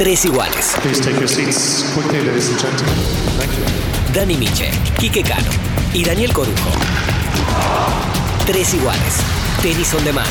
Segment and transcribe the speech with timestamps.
[0.00, 0.76] Tres iguales.
[4.14, 5.50] Dani Miche, Quique Cano
[5.92, 6.70] y Daniel Corujo.
[8.46, 9.18] Tres iguales.
[9.60, 10.26] Tenis on demand.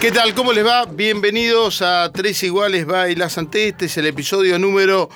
[0.00, 0.34] ¿Qué tal?
[0.34, 0.84] ¿Cómo les va?
[0.86, 3.68] Bienvenidos a Tres Iguales Bailas Ante.
[3.68, 5.08] Este es el episodio número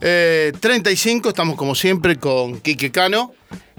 [0.00, 1.30] eh, 35.
[1.30, 3.32] Estamos como siempre con Quique Cano,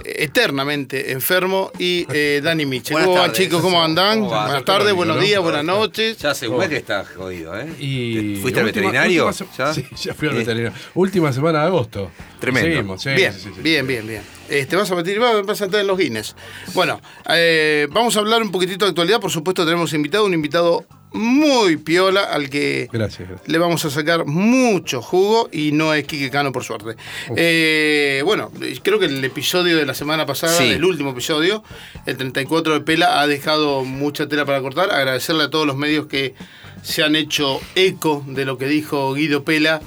[0.04, 2.94] eternamente enfermo, y eh, Dani Miche.
[2.94, 3.46] Buenas ¿Cómo van tardes.
[3.46, 3.62] chicos?
[3.62, 4.22] ¿Cómo andan?
[4.22, 6.18] Buenas tardes, buenos días, buenas noches.
[6.18, 7.68] Ya hace un mes que estás jodido, ¿eh?
[7.80, 9.28] Y ¿Fuiste al veterinario?
[9.28, 9.74] última se- ¿Ya?
[9.74, 10.38] Sí, ya fui al Eh.
[10.40, 10.78] veterinario.
[10.96, 12.12] Última semana de agosto.
[12.40, 12.68] Tremendo.
[12.70, 13.62] Seguimos, sí, bien, sí, sí, sí.
[13.62, 14.22] bien, bien, bien.
[14.50, 16.36] Este, vas a meter, vas vas a entrar en los Guinness.
[16.74, 19.20] Bueno, eh, vamos a hablar un poquitito de actualidad.
[19.20, 20.86] Por supuesto, tenemos invitado, un invitado
[21.18, 23.48] muy piola al que Gracias, gracias.
[23.50, 26.96] le vamos a sacar mucho jugo y no es Quique Cano, por suerte.
[27.36, 28.52] Eh, bueno,
[28.84, 30.66] creo que el episodio de la semana pasada, Sí.
[30.70, 31.64] el último episodio,
[32.06, 34.92] el 34 de Pela, ha dejado mucha tela para cortar.
[34.92, 36.36] Agradecerle a todos los medios que
[36.84, 39.82] se han hecho eco de lo que dijo Guido Pela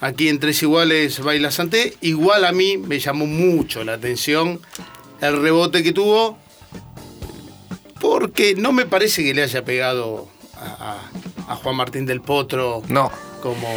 [0.00, 1.94] aquí en Tres Iguales Baila Santé.
[2.02, 4.60] Igual a mí me llamó mucho la atención
[5.20, 6.38] el rebote que tuvo,
[8.00, 10.28] porque no me parece que le haya pegado
[10.60, 13.10] a, Juan Martín del Potro No.
[13.40, 13.68] como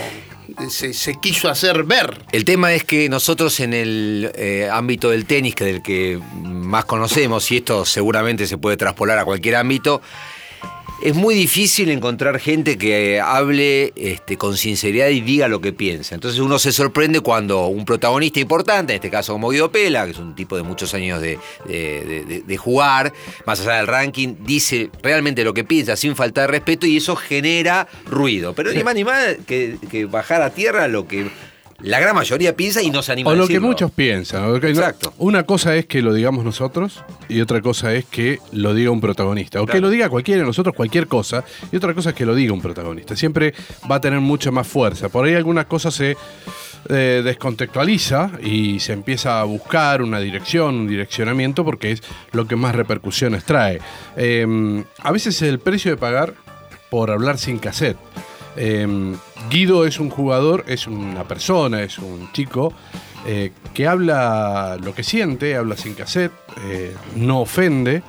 [0.69, 2.25] se, se quiso hacer ver.
[2.31, 6.85] El tema es que nosotros en el eh, ámbito del tenis, que del que más
[6.85, 10.01] conocemos, y esto seguramente se puede traspolar a cualquier ámbito,
[11.03, 16.15] es muy difícil encontrar gente que hable este, con sinceridad y diga lo que piensa.
[16.15, 20.11] Entonces uno se sorprende cuando un protagonista importante, en este caso como Guido Pela, que
[20.11, 23.13] es un tipo de muchos años de, de- de- de- de jugar,
[23.45, 27.15] más allá del ranking, dice realmente lo que piensa sin falta de respeto y eso
[27.15, 28.53] genera ruido.
[28.53, 31.27] Pero ni más ni más que, que bajar a tierra lo que
[31.81, 33.67] la gran mayoría piensa y no se anima O a lo que decirlo.
[33.67, 34.55] muchos piensan.
[34.55, 35.13] Exacto.
[35.17, 39.01] Una cosa es que lo digamos nosotros y otra cosa es que lo diga un
[39.01, 39.61] protagonista.
[39.61, 41.43] O que lo diga cualquiera de nosotros, cualquier cosa.
[41.71, 43.15] Y otra cosa es que lo diga un protagonista.
[43.15, 43.53] Siempre
[43.89, 45.09] va a tener mucha más fuerza.
[45.09, 46.17] Por ahí algunas cosas se
[46.89, 52.01] eh, descontextualiza y se empieza a buscar una dirección, un direccionamiento, porque es
[52.31, 53.79] lo que más repercusiones trae.
[54.17, 56.33] Eh, a veces el precio de pagar
[56.89, 57.97] por hablar sin cassette.
[58.55, 59.15] Eh,
[59.49, 62.73] Guido es un jugador, es una persona, es un chico
[63.25, 66.31] eh, que habla lo que siente, habla sin cassette,
[66.65, 68.01] eh, no ofende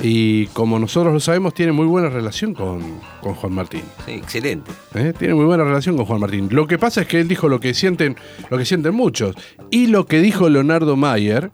[0.00, 3.82] y como nosotros lo sabemos tiene muy buena relación con, con Juan Martín.
[4.04, 4.70] Sí, excelente.
[4.94, 5.12] ¿eh?
[5.16, 6.48] Tiene muy buena relación con Juan Martín.
[6.50, 8.16] Lo que pasa es que él dijo lo que sienten,
[8.50, 9.36] lo que sienten muchos
[9.70, 11.52] y lo que dijo Leonardo Mayer,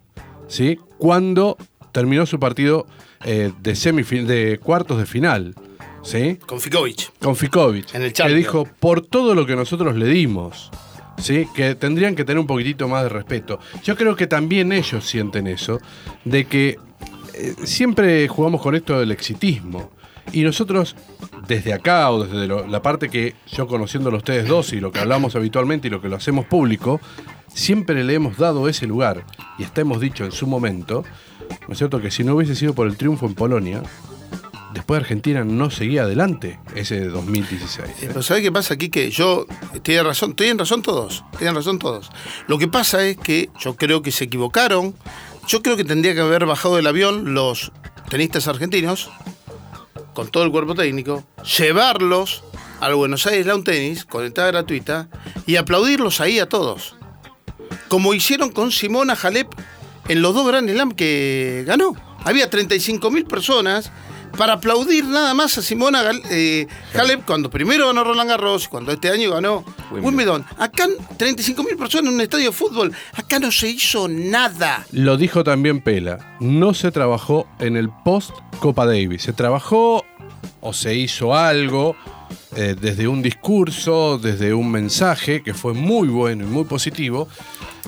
[0.49, 0.78] ¿sí?
[0.99, 1.59] Cuando
[1.93, 2.87] terminó su partido
[3.25, 5.55] de de cuartos de final,
[6.04, 6.38] ¿sí?
[6.47, 7.10] Con Fikovic.
[7.20, 7.34] con
[7.97, 8.38] En el que Champions.
[8.38, 10.70] dijo, por todo lo que nosotros le dimos,
[11.19, 11.47] ¿sí?
[11.54, 13.59] que tendrían que tener un poquitito más de respeto.
[13.82, 15.81] Yo creo que también ellos sienten eso,
[16.25, 16.78] de que
[17.34, 19.91] eh, siempre jugamos con esto del exitismo.
[20.32, 20.97] Y nosotros,
[21.47, 24.91] desde acá o desde lo- la parte que yo conociéndolo a ustedes dos y lo
[24.91, 26.98] que hablamos habitualmente y lo que lo hacemos público,
[27.48, 29.25] siempre le hemos dado ese lugar.
[29.59, 31.04] Y hasta hemos dicho en su momento,
[31.69, 33.82] ¿no es cierto?, que si no hubiese sido por el triunfo en Polonia,
[34.75, 37.89] después Argentina no seguía adelante ese 2016.
[37.89, 38.91] Eh, Pero ¿sabes qué pasa aquí?
[38.91, 39.47] Que yo,
[39.83, 42.11] tienen razón, tienen razón todos, razón todos.
[42.49, 44.95] Lo que pasa es que yo creo que se equivocaron.
[45.47, 47.73] Yo creo que tendría que haber bajado del avión los
[48.11, 49.11] tenistas argentinos,
[50.12, 51.25] con todo el cuerpo técnico,
[51.59, 52.43] llevarlos
[52.81, 55.09] al Buenos Aires Lawn Tennis, con entrada gratuita,
[55.47, 56.97] y aplaudirlos ahí a todos.
[57.89, 59.49] Como hicieron con Simona Halep
[60.09, 61.95] en los dos Grand Slam que ganó.
[62.25, 63.93] Había 35.000 personas
[64.37, 68.93] para aplaudir nada más a Simona eh, Halep cuando primero ganó Roland Garros y cuando
[68.93, 70.05] este año ganó Wimbledon.
[70.05, 70.45] Wimbledon.
[70.59, 70.87] Acá
[71.19, 72.93] 35.000 personas en un estadio de fútbol.
[73.15, 74.84] Acá no se hizo nada.
[74.93, 80.05] Lo dijo también Pela, no se trabajó en el post Copa Davis, se trabajó
[80.61, 81.97] o se hizo algo
[82.56, 87.28] eh, desde un discurso, desde un mensaje que fue muy bueno y muy positivo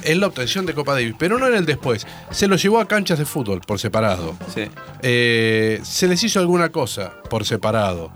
[0.02, 2.06] en la obtención de Copa Davis, pero no en el después.
[2.30, 4.36] Se lo llevó a canchas de fútbol por separado.
[4.54, 4.64] Sí.
[5.02, 8.10] Eh, se les hizo alguna cosa por separado.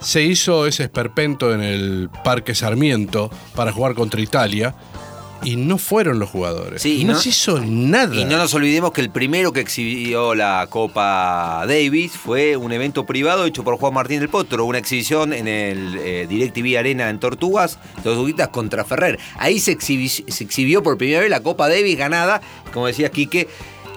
[0.00, 4.74] Se hizo ese esperpento en el Parque Sarmiento para jugar contra Italia
[5.42, 6.82] y no fueron los jugadores.
[6.82, 8.14] Sí, y no, no- se hizo nada.
[8.14, 13.06] Y no nos olvidemos que el primero que exhibió la Copa Davis fue un evento
[13.06, 17.18] privado hecho por Juan Martín del Potro, una exhibición en el eh, DirecTV Arena en
[17.18, 19.18] Tortugas, Tortuguitas contra Ferrer.
[19.38, 22.40] Ahí se, exhibi- se exhibió por primera vez la Copa Davis ganada,
[22.72, 23.48] como decías Quique,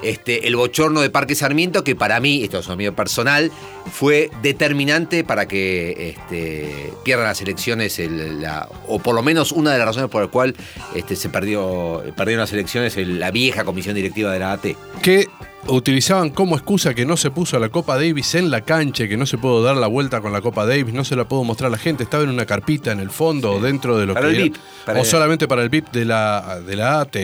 [0.04, 3.52] este, el bochorno de Parque Sarmiento, que para mí, esto es un mío personal,
[3.92, 9.72] fue determinante para que este, pierdan las elecciones, el- la- o por lo menos una
[9.72, 10.56] de las razones por las cuales
[10.96, 14.76] este, se perdió, perdieron las elecciones el- la vieja comisión directiva de la AT.
[15.02, 15.28] Que
[15.68, 19.18] utilizaban como excusa que no se puso la Copa Davis en la cancha, y que
[19.18, 21.70] no se pudo dar la vuelta con la Copa Davis, no se la pudo mostrar
[21.70, 24.28] a la gente, estaba en una carpita en el fondo o dentro de lo Para
[24.28, 27.00] que el era- VIP, para o el- solamente para el VIP de la, de la
[27.02, 27.16] AT.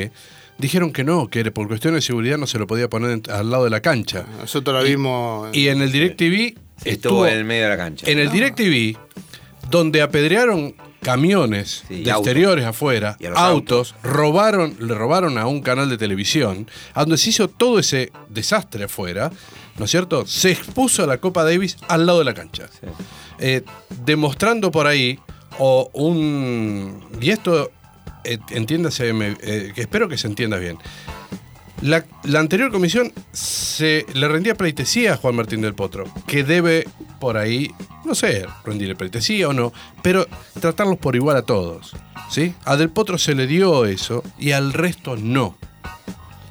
[0.59, 3.49] Dijeron que no, que por cuestiones de seguridad no se lo podía poner en- al
[3.49, 4.25] lado de la cancha.
[4.39, 5.49] Nosotros la vimos.
[5.55, 8.09] Y en el DirecTV Estuvo estuvo en el medio de la cancha.
[8.09, 8.97] en el DirecTV,
[9.69, 12.27] donde apedrearon camiones Sí, de autos.
[12.27, 17.47] exteriores afuera, autos, robaron, le robaron a un canal de televisión, a donde se hizo
[17.47, 19.31] todo ese desastre afuera,
[19.77, 20.27] ¿no es cierto?
[20.27, 22.67] Se expuso a la Copa Davis al lado de la cancha.
[23.39, 23.63] Eh,
[24.03, 25.17] demostrando por ahí,
[25.57, 27.01] o un.
[27.21, 27.71] Y esto,
[28.23, 30.77] entiéndase, me- eh, espero que se entienda bien.
[31.81, 32.03] La,
[32.37, 36.85] anterior comisión se le rendía pleitesía a Juan Martín del Potro, que debe
[37.21, 37.71] por ahí,
[38.05, 39.71] no sé, rendirle pleitesía o no,
[40.01, 40.27] pero
[40.59, 41.95] tratarlos por igual a todos.
[42.29, 42.53] ¿sí?
[42.65, 45.57] A Del Potro se le dio eso y al resto no.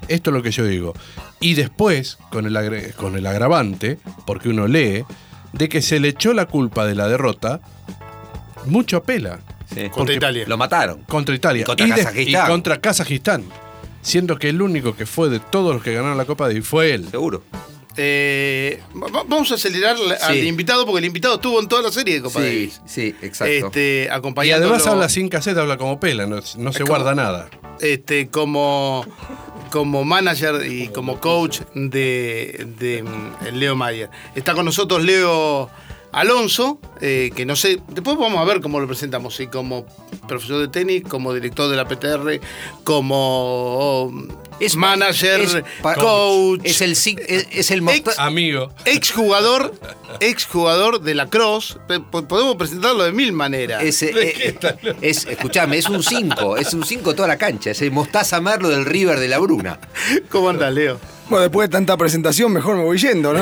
[0.08, 0.94] Esto es lo que yo digo.
[1.40, 5.04] Y después, con el, con el agravante, porque uno lee,
[5.52, 7.60] de que se le echó la culpa de la derrota,
[8.64, 9.40] mucho apela
[9.74, 9.88] Sí.
[9.90, 10.44] Contra Italia.
[10.46, 11.02] Lo mataron.
[11.04, 12.44] contra Italia Y contra de- Kazajistán.
[12.44, 13.44] y contra Kazajistán.
[14.02, 16.94] Siendo que el único que fue de todos los que ganaron la Copa Davis fue
[16.94, 17.08] él.
[17.10, 17.42] Seguro.
[18.00, 20.46] Eh, va- vamos a acelerar al Sí.
[20.46, 22.80] invitado porque el invitado estuvo en toda la serie de Copa Sí, Davis.
[22.86, 23.66] sí, exacto.
[23.66, 24.08] Este,
[24.44, 27.48] Y además habla sin cassette, habla como pela, no, no se como- guarda nada.
[27.80, 29.04] este, como,
[29.70, 34.10] como manager y como coach de, de, mm, Leo Mayer.
[34.36, 35.68] Está con nosotros Leo
[36.12, 39.46] Alonso, eh, que no sé, después vamos a ver cómo lo presentamos, ¿sí?
[39.46, 39.86] como
[40.26, 42.40] profesor de tenis, como director de la PTR,
[42.82, 44.12] como
[44.60, 48.72] Es- manager, es pa- coach, Es el, es, es el Ex- Amigo.
[48.84, 49.74] exjugador,
[50.20, 51.78] exjugador de la Cross.
[52.10, 53.82] Podemos presentarlo de mil maneras.
[53.82, 54.56] Es, eh,
[55.00, 58.68] es, escuchame, es un 5, es un 5 toda la cancha, es el Mostaza Merlo
[58.68, 59.78] del River de la Bruna.
[60.30, 60.98] ¿Cómo andás, Leo?
[61.28, 63.40] Bueno, después de tanta presentación, mejor me voy yendo, ¿no?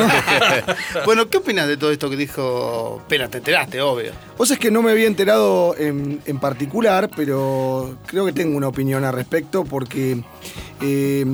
[1.04, 3.00] bueno, ¿qué opinas de todo esto que dijo?
[3.08, 4.12] Pena, te enteraste, obvio.
[4.36, 8.66] Vos es que no me había enterado en, en particular, pero creo que tengo una
[8.66, 10.20] opinión al respecto porque
[10.82, 11.24] eh,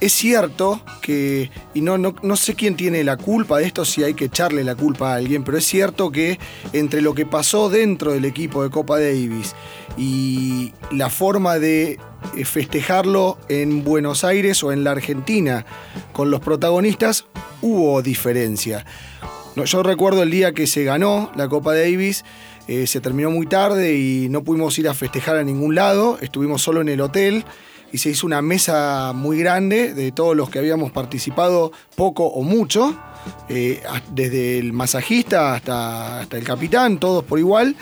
[0.00, 4.02] es cierto que, y no, no, no sé quién tiene la culpa de esto, si
[4.02, 6.38] hay que echarle la culpa a alguien, pero es cierto que
[6.72, 9.54] entre lo que pasó dentro del equipo de Copa Davis
[9.98, 11.98] y la forma de
[12.36, 15.66] eh, festejarlo en Buenos Aires o en la Argentina
[16.12, 17.26] con los protagonistas,
[17.60, 18.86] hubo diferencia.
[19.54, 22.24] No, yo recuerdo el día que se ganó la Copa Davis,
[22.68, 26.62] eh, se terminó muy tarde y no pudimos ir a festejar a ningún lado, estuvimos
[26.62, 27.44] solo en el hotel
[27.92, 32.42] y se hizo una mesa muy grande de todos los que habíamos participado, poco o
[32.42, 32.96] mucho,
[33.48, 33.82] eh,
[34.12, 37.76] desde el masajista hasta, hasta el capitán, todos por igual.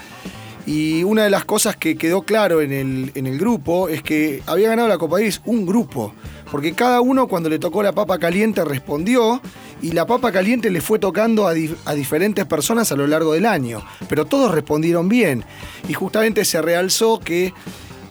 [0.67, 4.43] Y una de las cosas que quedó claro en el, en el grupo es que
[4.45, 6.13] había ganado la Copa Davis un grupo.
[6.51, 9.41] Porque cada uno cuando le tocó la papa caliente respondió
[9.81, 11.55] y la papa caliente le fue tocando a
[11.95, 13.83] diferentes personas a lo largo del año.
[14.11, 15.43] Pero todos respondieron bien.
[15.89, 17.55] Y justamente se realzó que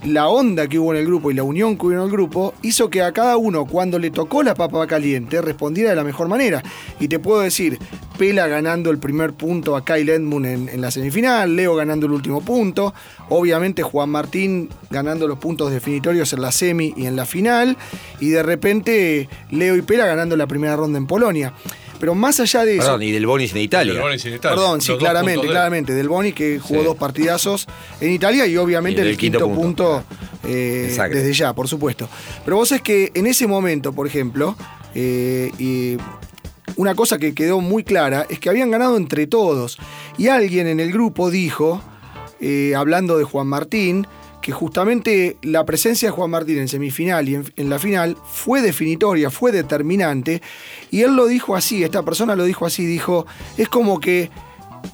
[0.03, 2.53] la onda que hubo en el grupo y la unión que hubo en el grupo
[2.61, 6.27] hizo que a cada uno cuando le tocó la papa caliente respondiera de la mejor
[6.27, 6.63] manera.
[6.99, 7.79] Y te puedo decir,
[8.17, 12.41] Pela ganando el primer punto a Kyle Edmund en, la semifinal, Leo ganando el último
[12.41, 12.93] punto,
[13.29, 17.77] obviamente Juan Martín ganando los puntos definitorios en la semi y en la final,
[18.19, 21.53] y de repente Leo y Pela ganando la primera ronda en Polonia.
[21.99, 22.83] Pero más allá de eso...
[22.83, 23.93] Perdón, y del Bonis en Italia.
[23.93, 24.55] Del Bonis en Italia.
[24.55, 25.93] Perdón, Los sí, claramente, claramente.
[25.93, 26.85] Del Boni que jugó Sí.
[26.85, 27.67] dos partidazos
[27.99, 30.03] en Italia y obviamente Y del el quinto, quinto punto,
[30.47, 32.07] eh, En desde ya, por supuesto.
[32.45, 34.55] Pero vos es que en ese momento, por ejemplo,
[34.95, 35.97] eh, y
[36.75, 39.77] una cosa que quedó muy clara es que habían ganado entre todos.
[40.17, 41.81] Y alguien en el grupo dijo,
[42.39, 44.05] eh, hablando de Juan Martín,
[44.47, 49.29] que justamente la presencia de Juan Martín en semifinal y en, la final fue definitoria,
[49.29, 50.41] fue determinante.
[50.89, 53.27] Y él lo dijo así, esta persona lo dijo así, dijo,
[53.57, 54.31] es como que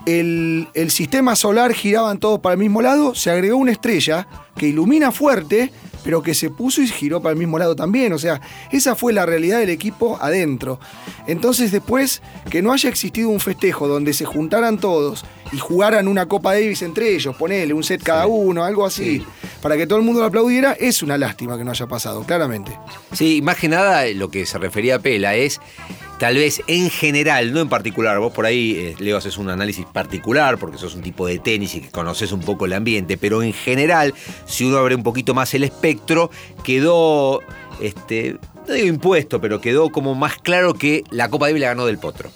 [0.08, 4.70] el, el sistema solar giraban todos para el mismo lado, se agregó una estrella que
[4.70, 5.72] ilumina fuerte,
[6.04, 8.14] pero que se puso y giró para el mismo lado también.
[8.14, 8.42] O sea,
[8.72, 10.80] esa fue la realidad del equipo adentro.
[11.28, 16.28] Entonces después, que no haya existido un festejo donde se juntaran todos y jugaran una
[16.28, 19.24] Copa Davis entre ellos, ponele un set cada uno, algo así,
[19.62, 22.78] para que todo el mundo lo aplaudiera, es una lástima que no haya pasado, claramente.
[23.14, 25.60] Sí, más que nada lo que se refería a Pela es,
[26.24, 29.86] tal vez en general, no en particular, vos por ahí, eh, Leo, haces un análisis
[29.86, 33.44] particular porque sos un tipo de tenis y que conoces un poco el ambiente, pero
[33.44, 34.14] en general,
[34.46, 36.32] si uno abre un poquito más el espectro,
[36.64, 37.42] quedó,
[37.82, 41.86] este, no digo impuesto, pero quedó como más claro que la Copa Davis la ganó
[41.86, 42.32] del Potro.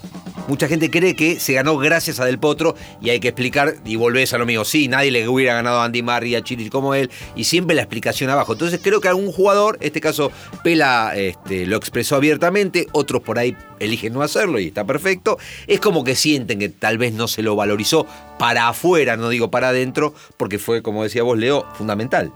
[0.48, 3.96] mucha gente cree que se ganó gracias a Del Potro y hay que explicar, y
[3.96, 6.96] volvés a lo mismo, sí, nadie le hubiera ganado a Andy Murray, a Chiri como
[6.96, 8.53] él, y siempre la explicación abajo.
[8.53, 10.31] Entonces creo que algún jugador, en este caso
[10.63, 15.79] Pela este, lo expresó abiertamente, otros por ahí eligen no hacerlo y está perfecto, es
[15.79, 18.07] como que sienten que tal vez no se lo valorizó
[18.39, 22.31] para afuera, no digo para adentro, porque fue, como decía vos, Leo, fundamental.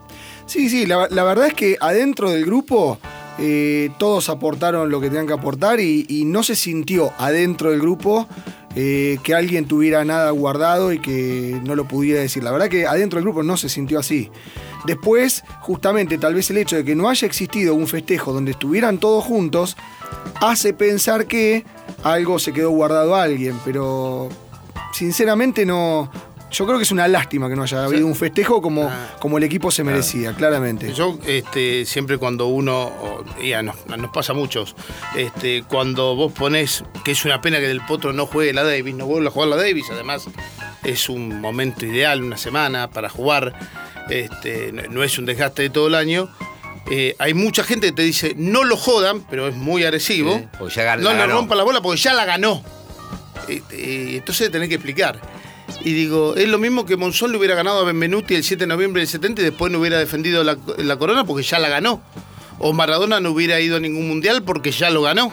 [0.46, 2.98] Sí, sí, la verdad es que adentro del grupo
[3.44, 8.28] eh, todos aportaron lo que tenían que aportar y, no se sintió adentro del grupo
[8.76, 12.44] eh, que alguien tuviera nada guardado y que no lo pudiera decir.
[12.44, 14.30] La verdad que adentro del grupo no se sintió así.
[14.86, 18.98] Después, justamente, tal vez el hecho de que no haya existido un festejo donde estuvieran
[18.98, 19.76] todos juntos,
[20.40, 21.64] hace pensar que
[22.04, 24.28] algo se quedó guardado a alguien, pero
[24.92, 26.12] sinceramente no...
[26.52, 29.16] Yo creo que es una lástima que no haya habido un festejo como, Ah.
[29.18, 30.92] como el equipo se merecía, claramente.
[30.92, 33.76] Yo, este, siempre cuando uno, o- y a nos,
[34.12, 34.76] pasa a muchos,
[35.16, 38.94] este, cuando vos ponés, que es una pena que Del Potro no juegue la Davis,
[38.94, 40.26] no vuelva a jugar la Davis, además
[40.84, 43.54] es un momento ideal, una semana para jugar,
[44.10, 46.28] este, no, no es un desgaste de todo el año.
[46.90, 50.36] Eh, hay mucha gente que te dice, no lo jodan, pero es muy agresivo.
[50.36, 51.34] Sí, porque ya gan- no la le ganó.
[51.34, 52.62] rompa la bola porque ya la ganó.
[53.48, 55.20] Este, entonces tenés que explicar.
[55.84, 58.66] Y digo, es lo mismo que Monzón le hubiera ganado a Benvenuti el 7 de
[58.68, 62.02] noviembre del 70 y después no hubiera defendido la, la corona porque ya la ganó.
[62.58, 65.32] O Maradona no hubiera ido a ningún mundial porque ya lo ganó.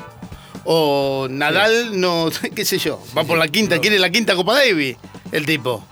[0.66, 4.98] O Nadal no, qué sé yo, va por la quinta, quiere la quinta Copa Davis,
[5.32, 5.84] el tipo.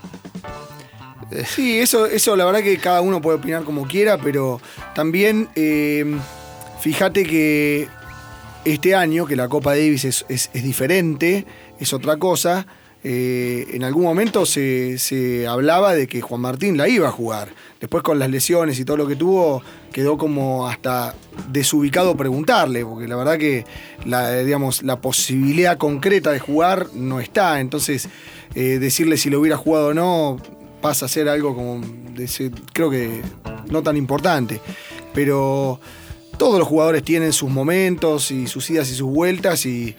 [1.46, 4.60] Sí, eso, eso la verdad que cada uno puede opinar como quiera, pero
[4.94, 6.16] también eh,
[6.80, 7.86] fíjate que
[8.64, 11.44] este año, que la Copa Davis es, es- es diferente,
[11.78, 12.66] es otra cosa,
[13.10, 17.48] eh, en algún momento se, se hablaba de que Juan Martín la iba a jugar.
[17.80, 19.62] Después con las lesiones y todo lo que tuvo,
[19.94, 21.14] quedó como hasta
[21.50, 23.64] desubicado preguntarle, porque la verdad que
[24.04, 27.60] la, digamos, la posibilidad concreta de jugar no está.
[27.60, 28.10] Entonces,
[28.54, 30.36] eh, decirle si lo hubiera jugado o no
[30.82, 31.80] pasa a ser algo como,
[32.74, 33.22] creo que
[33.70, 34.60] no tan importante.
[35.14, 35.80] Pero
[36.38, 39.96] todos los jugadores tienen sus momentos y sus idas y sus vueltas y,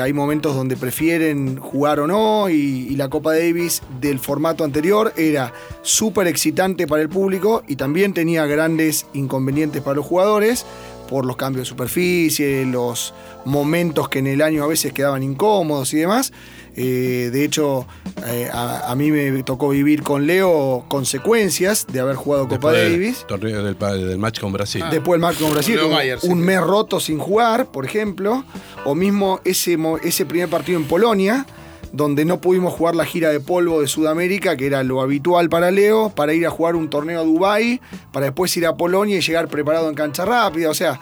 [0.00, 5.12] hay momentos donde prefieren jugar o no y, y la Copa Davis del formato anterior
[5.16, 10.64] era súper excitante para el público y también tenía grandes inconvenientes para los jugadores
[11.08, 15.92] por los cambios de superficie, los momentos que en el año a veces quedaban incómodos
[15.94, 16.32] y demás.
[16.78, 17.86] Eh, de hecho,
[18.26, 22.76] eh, a, a mí me tocó vivir con Leo consecuencias de haber jugado Copa Después
[22.76, 23.24] del Davis.
[23.26, 24.84] torneo del, del match con Brasil.
[24.90, 26.28] Después el match con Brasil, Mayer, sí.
[26.28, 28.44] un mes roto sin jugar, por ejemplo.
[28.84, 31.46] O mismo ese, ese primer partido en Polonia,
[31.92, 35.70] donde no pudimos jugar la gira de polvo de Sudamérica, que era lo habitual para
[35.70, 37.80] Leo, para ir a jugar un torneo a Dubái,
[38.12, 40.70] para después ir a Polonia y llegar preparado en cancha rápida.
[40.70, 41.00] O sea,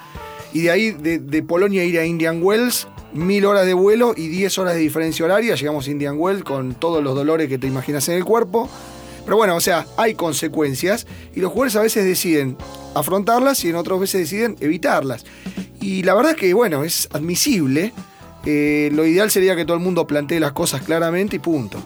[0.52, 4.58] y de ahí, de, Polonia ir a Indian Wells, mil horas de vuelo y 10
[4.58, 5.56] horas de diferencia horaria.
[5.56, 8.70] Llegamos a Indian Wells con todos los dolores que te imaginas en el cuerpo.
[9.24, 12.56] Pero bueno, o sea, hay consecuencias y los jugadores a veces deciden
[12.94, 15.24] afrontarlas y en otras veces deciden evitarlas.
[15.80, 17.92] Y la verdad que, bueno, es admisible.
[18.46, 21.82] Eh, lo ideal sería que todo el mundo plantee las cosas claramente y punto.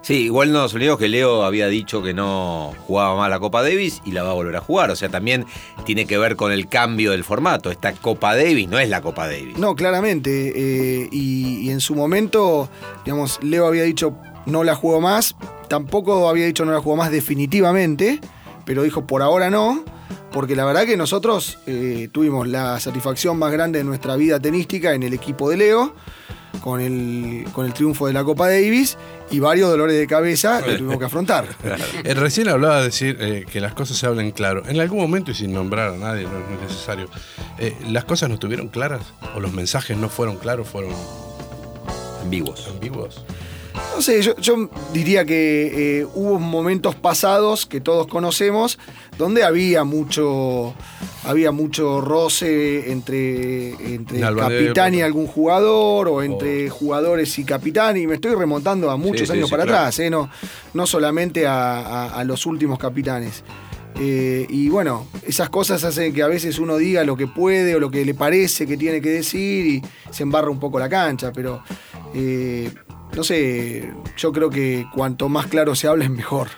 [0.00, 3.62] Sí, igual no nos olvidemos que Leo había dicho que no jugaba más la Copa
[3.62, 4.90] Davis y la va a volver a jugar.
[4.90, 5.44] O sea, también
[5.84, 7.70] tiene que ver con el cambio del formato.
[7.70, 9.58] Esta Copa Davis no es la Copa Davis.
[9.58, 10.52] No, claramente.
[10.56, 12.70] eh, y, y en su momento,
[13.04, 14.14] digamos, Leo había dicho
[14.46, 15.36] no la juego más.
[15.68, 18.20] Tampoco había dicho no la juego más definitivamente.
[18.68, 19.82] Pero dijo por ahora no.
[20.30, 24.92] Porque la verdad que nosotros eh, tuvimos la satisfacción más grande de nuestra vida tenística
[24.92, 25.94] en el equipo de Leo.
[26.60, 28.98] Con el, con el triunfo de la Copa Davis
[29.30, 31.46] y varios dolores de cabeza que tuvimos que afrontar.
[32.04, 34.62] Eh, recién hablaba de decir eh, que las cosas se hablen claro.
[34.66, 37.08] En algún momento, y sin nombrar a nadie, no, no es necesario,
[37.58, 39.02] eh, ¿las cosas no estuvieron claras?
[39.34, 40.92] ¿O los mensajes no fueron claros, fueron
[42.22, 42.66] Ambiguos.
[42.68, 43.24] ambiguos?
[43.94, 48.78] No sé, yo, yo diría que eh, hubo momentos pasados que todos conocemos
[49.18, 50.72] donde había mucho
[51.24, 58.06] había mucho roce entre, entre capitán y algún jugador o entre jugadores y capitán y
[58.06, 59.78] me estoy remontando a muchos Sí, sí, años sí, para claro.
[59.80, 60.30] atrás, eh, no,
[60.74, 63.42] no solamente a, a- a los últimos capitanes.
[64.00, 67.80] Eh, y bueno, esas cosas hacen que a veces uno diga lo que puede o
[67.80, 69.82] lo que le parece que tiene que decir y
[70.12, 71.62] se embarra un poco la cancha, pero
[72.14, 72.70] eh,
[73.14, 76.48] no sé, yo creo que cuanto más claro se habla es mejor.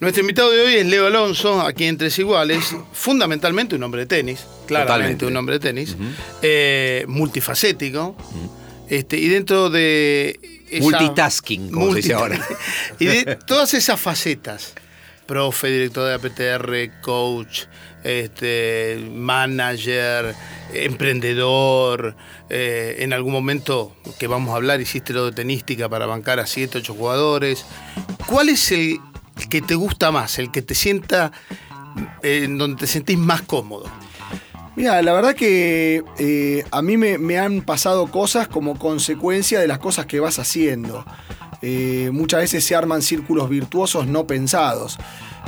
[0.00, 4.06] Nuestro invitado de hoy es Leo Alonso, aquí en Tres Iguales, fundamentalmente un hombre de
[4.06, 5.26] tenis, claramente Totalmente.
[5.26, 5.96] un hombre de tenis,
[6.42, 8.14] eh, multifacético,
[8.88, 10.38] este, y dentro de...
[10.70, 12.38] esa- Multitasking, como se dice ahora.
[12.98, 14.74] y de todas esas facetas
[15.26, 17.64] profe, director de APTR, coach,
[18.04, 20.34] este, manager,
[20.72, 22.16] emprendedor.
[22.48, 26.46] eh, en algún momento que vamos a hablar, hiciste lo de tenística para bancar a
[26.46, 27.66] 7, 8 jugadores.
[28.26, 29.00] ¿Cuál es el
[29.50, 31.32] que te gusta más, el que te sienta,
[32.22, 33.90] eh, en donde te sentís más cómodo?
[34.76, 39.66] Mira, la verdad que eh, a mí me, me han pasado cosas como consecuencia de
[39.66, 41.04] las cosas que vas haciendo.
[41.62, 44.98] Eh, muchas veces se arman círculos virtuosos no pensados.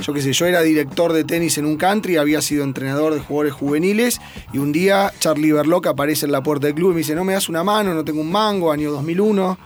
[0.01, 3.19] Yo qué sé, yo era director de tenis en un country, había sido entrenador de
[3.19, 4.21] jugadores juveniles
[4.53, 7.25] y un día Charlie Berloc aparece en la puerta del club y me dice, no
[7.25, 9.57] me das una mano, no tengo un mango, año 2001.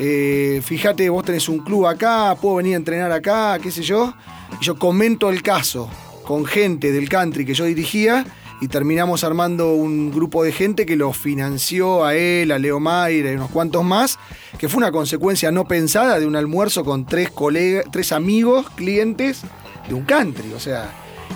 [0.00, 4.14] Eh, fíjate, vos tenés un club acá, puedo venir a entrenar acá, qué sé yo.
[4.60, 5.90] Y yo comento el caso
[6.24, 8.24] con gente del country que yo dirigía
[8.60, 13.30] y terminamos armando un grupo de gente que lo financió a él, a Leo Mayra
[13.30, 14.18] y unos cuantos más,
[14.58, 19.42] que fue una consecuencia no pensada de un almuerzo con tres colegas, tres amigos, clientes
[19.88, 20.52] de un country.
[20.54, 20.90] O sea,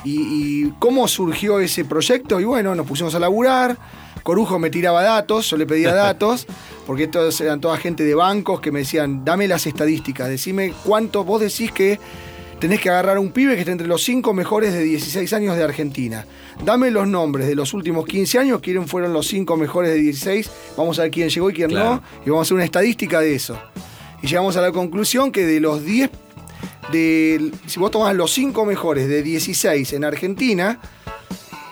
[0.04, 0.20] y,
[0.64, 3.78] y cómo surgió ese proyecto, y bueno, nos pusimos a laburar.
[4.22, 6.46] Corujo me tiraba datos, yo le pedía datos,
[6.86, 11.24] porque estos eran toda gente de bancos que me decían, dame las estadísticas, decime cuánto
[11.24, 12.00] vos decís que
[12.62, 15.56] tenés que agarrar a un pibe que esté entre los cinco mejores de 16 años
[15.56, 16.24] de Argentina.
[16.64, 20.48] Dame los nombres de los últimos 15 años, quién fueron los cinco mejores de 16,
[20.76, 21.96] vamos a ver quién llegó y quién Claro.
[21.96, 23.58] no, y vamos a hacer una estadística de eso.
[24.22, 26.08] Y llegamos a la conclusión que de los 10,
[26.92, 30.78] de, si vos tomás los cinco mejores de 16 en Argentina,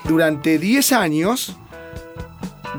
[0.09, 1.56] durante 10 años,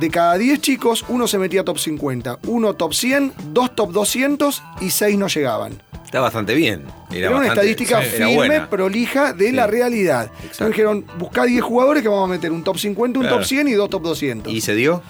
[0.02, 4.62] de cada 10 chicos, uno se metía top 50, uno top 100, dos top 200
[4.82, 5.82] y 6 no llegaban.
[6.12, 6.84] Está bastante bien.
[7.10, 9.52] Era, Era, una bastante- estadística sí, firme, prolija de Sí.
[9.54, 10.26] la realidad.
[10.26, 10.44] Exacto.
[10.44, 13.38] Entonces dijeron, buscá 10 jugadores que vamos a meter un top 50, un Claro.
[13.38, 14.52] top 100 y dos top 200.
[14.52, 15.02] ¿Y se dio?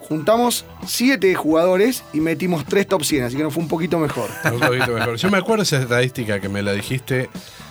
[0.00, 4.28] Juntamos 7 jugadores y metimos 3 top 100, así que nos fue un poquito mejor.
[4.52, 5.16] Un poquito mejor.
[5.16, 7.30] Yo me acuerdo esa estadística que me la dijiste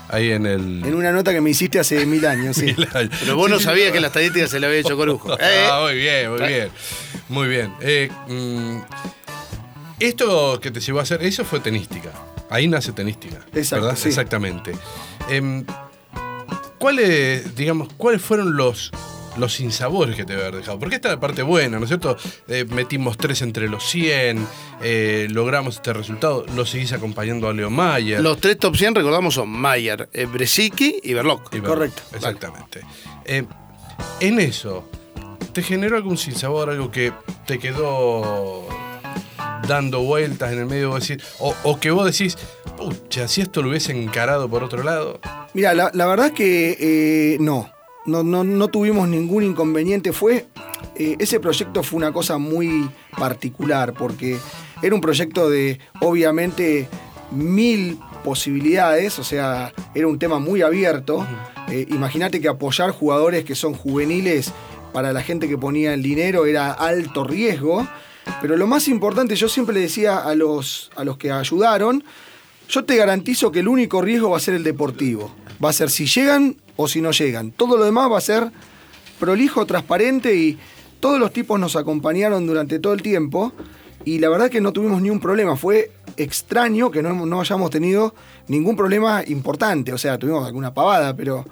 [0.10, 0.84] ahí en el.
[0.84, 2.75] En una nota que me hiciste hace mil años, sí.
[3.20, 5.32] Pero vos no sabías que la estadística se la había hecho Corujo.
[5.39, 6.70] Eh, Ah, muy bien, muy bien.
[7.30, 7.72] Muy bien.
[7.82, 8.77] Eh, mm,
[10.00, 12.12] esto que te llevó a hacer, eso fue tenística.
[12.53, 13.38] Ahí nace tenística.
[13.51, 14.00] Exacto, ¿verdad?
[14.00, 14.10] sí.
[14.10, 14.74] Exactamente.
[15.27, 15.65] Em,
[16.77, 18.91] ¿Cuáles, digamos, cuáles fueron los,
[19.38, 20.77] los sinsabores que te haber dejado?
[20.77, 22.15] Porque esta es la parte buena, ¿no es cierto?
[22.48, 24.48] Eh, metimos tres entre los 100,
[24.83, 28.22] eh, logramos este resultado, lo seguís acompañando a Leo Mayer.
[28.22, 31.55] Los tres top 100, recordamos, son Mayer, eh, Bresicki y Berloc.
[31.55, 32.03] Y Correcto.
[32.13, 32.81] Exactamente.
[33.25, 33.45] Eh,
[34.19, 34.88] en eso,
[35.54, 37.13] ¿te generó algún sinsabor, algo que
[37.47, 38.67] te quedó
[39.67, 42.38] dando vueltas en el medio vos decís, o, o que vos decís,
[42.78, 45.19] pucha, si esto lo hubiese encarado por otro lado?
[45.54, 47.69] Mira, la, la verdad que eh, no.
[48.06, 50.12] No, no, no tuvimos ningún inconveniente.
[50.12, 50.47] Fue.
[50.95, 54.38] eh, ese proyecto fue una cosa muy particular, porque
[54.82, 56.89] era un proyecto de, obviamente,
[57.32, 59.19] mil posibilidades.
[59.19, 61.26] O sea, era un tema muy abierto.
[61.69, 64.52] Eh, Imagínate que apoyar jugadores que son juveniles
[64.91, 67.88] para la gente que ponía el dinero era alto riesgo.
[68.41, 72.03] Pero lo más importante, yo siempre le decía a los, a los que ayudaron,
[72.69, 75.33] yo te garantizo que el único riesgo va a ser el deportivo.
[75.63, 77.51] Va a ser si llegan o si no llegan.
[77.51, 78.51] Todo lo demás va a ser
[79.19, 80.57] prolijo, transparente y
[80.99, 83.53] todos los tipos nos acompañaron durante todo el tiempo
[84.05, 85.55] y la verdad que no tuvimos ni un problema.
[85.55, 88.13] Fue extraño que no, no hayamos tenido
[88.47, 89.93] ningún problema importante.
[89.93, 91.45] O sea, tuvimos alguna pavada, pero,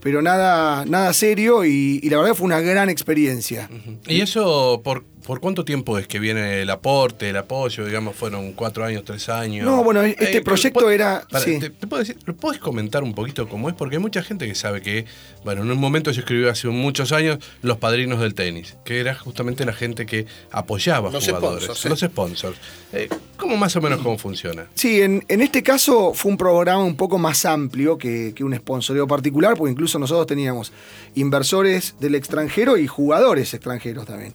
[0.00, 3.68] pero nada, nada serio y, y la verdad fue una gran experiencia.
[4.06, 7.84] ¿Y eso por, por cuánto tiempo es que viene el aporte, el apoyo?
[7.84, 9.62] Digamos, fueron cuatro años, tres años.
[9.66, 11.58] No, bueno, este proyecto ¿puedo- era- para, sí.
[11.58, 13.74] te- te puedo decir, ¿lo puedes comentar un poquito cómo es?
[13.74, 15.04] Porque hay mucha gente que sabe que,
[15.44, 19.14] bueno, en un momento yo escribí hace muchos años Los Padrinos del Tenis, que era
[19.14, 21.64] justamente la gente que apoyaba a Los jugadores.
[21.64, 21.88] sponsors, sí.
[21.90, 22.56] Los sponsors.
[22.94, 24.66] Eh, ¿Cómo más o menos cómo funciona?
[24.74, 28.56] Sí, en, en este caso fue un programa un poco más amplio que, que un
[28.56, 30.72] sponsoreo particular, porque incluso nosotros teníamos
[31.16, 34.32] inversores del extranjero y jugadores extranjeros también.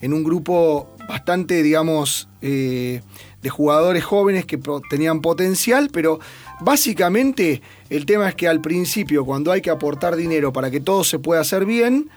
[0.00, 3.00] En un grupo bastante, digamos, eh,
[3.42, 6.20] de jugadores jóvenes que tenían potencial, pero
[6.60, 11.04] básicamente el tema es que al principio, cuando hay que aportar dinero para que todo
[11.04, 12.10] se pueda hacer bien,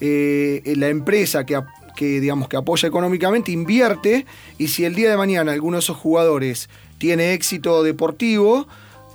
[0.00, 1.60] eh, la empresa que,
[1.96, 4.24] que, digamos, que apoya económicamente invierte
[4.58, 8.66] y si el día de mañana alguno de esos jugadores tiene éxito deportivo,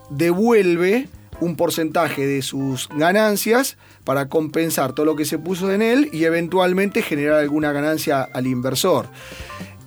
[0.10, 1.08] devuelve
[1.42, 6.24] un porcentaje de sus ganancias para compensar todo lo que se puso en él y
[6.24, 9.08] eventualmente generar alguna ganancia al inversor.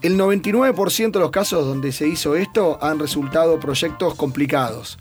[0.00, 4.98] El 99% de los casos donde se hizo esto han resultado proyectos complicados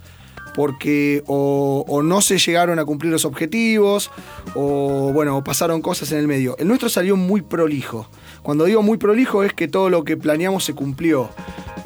[0.57, 4.09] porque o, o no se llegaron a cumplir los objetivos
[4.55, 6.57] o bueno, pasaron cosas en el medio.
[6.57, 8.09] El nuestro salió muy prolijo.
[8.41, 11.29] Cuando digo muy prolijo es que todo lo que planeamos se cumplió.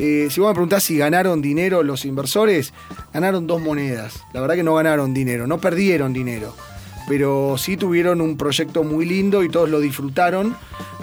[0.03, 2.73] Eh, si vos me preguntás si ganaron dinero los inversores,
[3.13, 4.23] ganaron dos monedas.
[4.33, 6.55] La verdad que no ganaron dinero, no perdieron dinero.
[7.07, 10.55] Pero sí tuvieron un proyecto muy lindo y todos lo disfrutaron.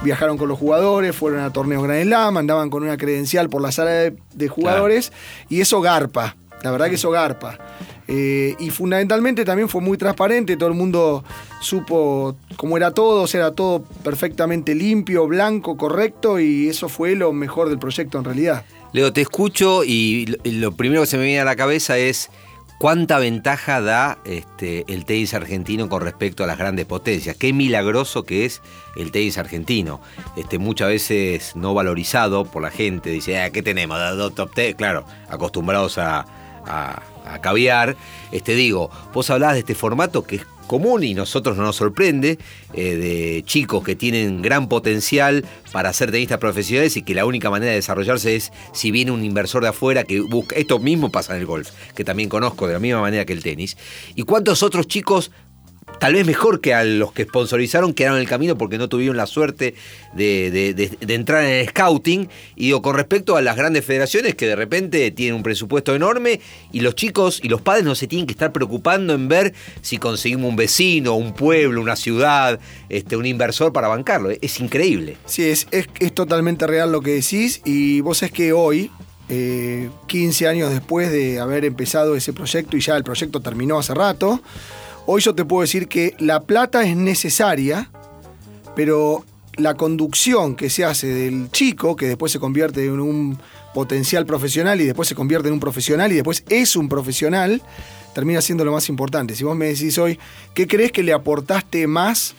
[0.03, 3.71] Viajaron con los jugadores, fueron a torneos Grand Slam, andaban con una credencial por la
[3.71, 5.13] sala de, de jugadores
[5.49, 6.35] y eso garpa.
[6.65, 7.57] La verdad que eso garpa.
[8.11, 11.25] Eh, y fundamentalmente también fue muy transparente, todo el mundo
[11.61, 17.15] supo cómo era todo, o sea, era todo perfectamente limpio, blanco, correcto, y eso fue
[17.15, 18.65] lo mejor del proyecto en realidad.
[18.93, 22.31] Leo, te escucho y lo- primero que se me viene a la cabeza es
[22.79, 27.37] cuánta ventaja da este, el tenis argentino con respecto a las grandes potencias.
[27.37, 28.63] Qué milagroso que es
[28.97, 30.01] el tenis argentino.
[30.37, 33.11] Este, muchas veces no valorizado por la gente.
[33.11, 33.99] Dice, ah, ¿qué tenemos?
[34.17, 34.75] Dos top ten.
[34.75, 36.25] Claro, acostumbrados a,
[36.69, 37.03] a,
[37.43, 37.95] caviar.
[38.33, 42.39] Este, digo, vos hablabas de este formato que es común y nosotros no nos sorprende,
[42.73, 47.51] eh, de chicos que tienen gran potencial para ser tenistas profesionales y que la única
[47.51, 51.35] manera de desarrollarse es si viene un inversor de afuera que busca, esto mismo pasa
[51.35, 53.77] en el golf, que también conozco de la misma manera que el tenis,
[54.15, 55.33] y cuántos otros chicos
[55.99, 59.17] tal vez mejor que a los que sponsorizaron quedaron en el camino porque no tuvieron
[59.17, 59.75] la suerte
[60.15, 62.29] de, entrar en el scouting.
[62.57, 66.41] Y digo, con respecto a las grandes federaciones que de repente tienen un presupuesto enorme
[66.73, 69.99] y los chicos y los padres no se tienen que estar preocupando en ver si
[69.99, 74.31] conseguimos un vecino, un pueblo, una ciudad, este, un inversor para bancarlo.
[74.31, 75.17] Es increíble.
[75.27, 78.91] Sí, es, es, es totalmente real lo que decís y vos es que hoy,
[79.29, 83.95] eh, 15 años después de haber empezado ese proyecto y ya el proyecto terminó hace
[83.95, 84.41] rato,
[85.11, 87.91] hoy yo te puedo decir que la plata es necesaria,
[88.77, 89.25] pero
[89.57, 93.39] la conducción que se hace del chico, que después se convierte en un
[93.73, 97.63] potencial profesional y después se convierte en un profesional y después es un profesional,
[98.15, 99.35] termina siendo lo más importante.
[99.35, 100.19] Si vos me decís hoy,
[100.53, 102.35] ¿qué crees que le aportaste más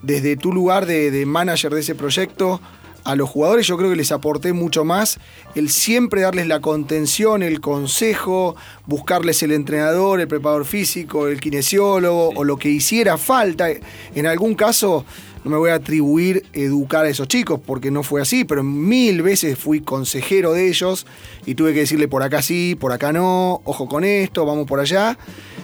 [0.00, 2.62] desde tu lugar de, manager de ese proyecto
[3.06, 3.66] a los jugadores?
[3.66, 5.18] Yo creo que les aporté mucho más
[5.54, 12.30] el siempre darles la contención, el consejo, buscarles el entrenador, el preparador físico, el kinesiólogo
[12.34, 13.68] o lo que hiciera falta.
[14.14, 15.04] En algún caso
[15.46, 19.22] no me voy a atribuir educar a esos chicos porque no fue así, pero mil
[19.22, 21.06] veces fui consejero de ellos
[21.46, 24.80] y tuve que decirle por acá sí, por acá no, ojo con esto, vamos por
[24.80, 25.16] allá.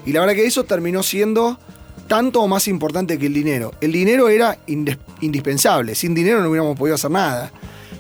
[0.07, 1.59] Y la verdad que eso terminó siendo
[2.13, 3.73] tanto o más importante que el dinero.
[3.81, 7.51] El dinero era indes- indispensable, sin dinero no hubiéramos podido hacer nada.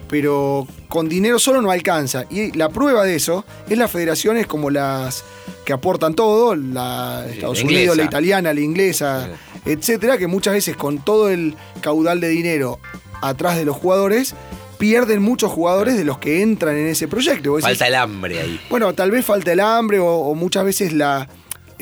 [0.08, 2.24] Pero con dinero solo no alcanza.
[2.28, 5.24] Y la prueba de eso es las federaciones como las
[5.64, 9.30] que aportan todo, la Estados la Unidos, la italiana, la inglesa,
[9.64, 12.78] etcétera, que muchas veces con todo el caudal de dinero
[13.22, 14.34] atrás de los jugadores,
[14.76, 17.52] pierden muchos jugadores de los que entran en ese proyecto.
[17.56, 18.60] Decís, Falta el hambre ahí.
[18.68, 21.26] bueno, tal vez falta el hambre o, o muchas veces la,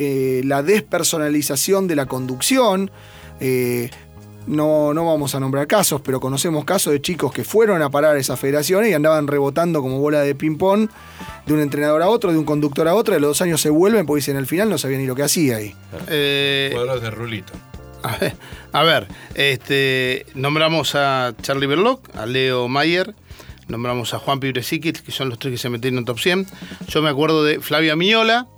[0.02, 2.90] eh, la despersonalización de la conducción.
[3.38, 3.90] Eh,
[4.46, 8.16] no, no vamos a nombrar casos, pero conocemos casos de chicos que fueron a parar
[8.16, 10.88] a esas federaciones y andaban rebotando como bola de ping-pong
[11.44, 13.60] de un entrenador a otro, de un conductor a otro, y a los dos años
[13.60, 15.74] se vuelven porque dicen al final no sabía ni lo que hacía ahí.
[16.08, 17.52] Eh, Cuadros de rulito.
[18.02, 18.34] A ver,
[18.72, 23.14] a ver, este, nombramos a Charlie Berloc, a Leo Mayer,
[23.68, 26.46] nombramos a Juan Pibresiquit, que son los tres que se metieron en top 100.
[26.88, 28.48] Yo me acuerdo de Flavia Miñola,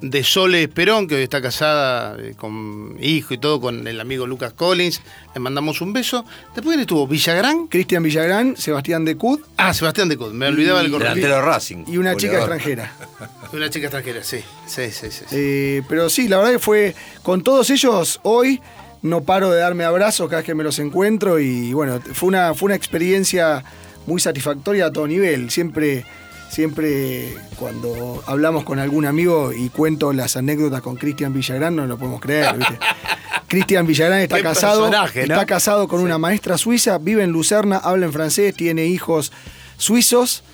[0.00, 4.26] de Sole Esperón, que hoy está casada eh, con hijo y todo con el amigo
[4.26, 5.00] Lucas Collins.
[5.34, 6.24] Le mandamos un beso.
[6.54, 7.66] Después ¿quién estuvo Villagrán.
[7.66, 10.90] Cristian Villagrán, Sebastián Decud Ah, Sebastián de Cud, me olvidaba el.
[10.90, 11.84] Delantero de Racing.
[11.86, 12.92] y una chica extranjera.
[13.52, 14.38] Una chica extranjera, sí.
[14.66, 15.24] Sí, sí, sí.
[15.26, 15.36] sí.
[15.36, 18.60] Eh, pero sí, la verdad que fue con todos ellos hoy.
[19.00, 22.52] No paro de darme abrazos cada vez que me los encuentro y bueno, fue una,
[22.52, 23.62] fue una experiencia
[24.06, 25.50] muy satisfactoria a todo nivel.
[25.50, 26.04] Siempre,
[26.50, 31.98] siempre cuando hablamos con algún amigo y cuento las anécdotas con Cristian Villagrán, no lo
[31.98, 32.56] podemos creer.
[33.48, 38.06] Cristian Villagrán está Qué casado, está casado con una maestra suiza, vive en Lucerna, habla
[38.06, 39.32] en francés, tiene hijos
[39.76, 40.44] suizos.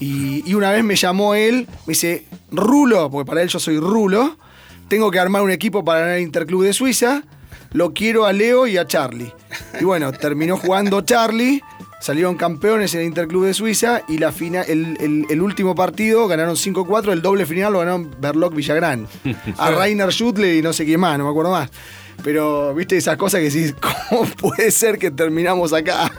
[0.00, 3.78] Y, y una vez me llamó él, me dice, Rulo, porque para él yo soy
[3.78, 4.36] Rulo,
[4.88, 7.22] tengo que armar un equipo para ganar el Interclub de Suiza,
[7.72, 9.32] lo quiero a Leo y a Charlie.
[9.80, 11.62] Y bueno, terminó jugando Charlie,
[12.00, 16.26] salieron campeones en el Interclub de Suiza y la fina, el, el- el último partido
[16.26, 19.06] ganaron 5-4, el doble final lo ganaron Berloc Villagrán.
[19.58, 21.70] A Rainer Schuttle y no sé quién más, no me acuerdo más.
[22.22, 23.74] Pero, viste, esas cosas que decís,
[24.10, 26.10] ¿cómo puede ser que terminamos acá?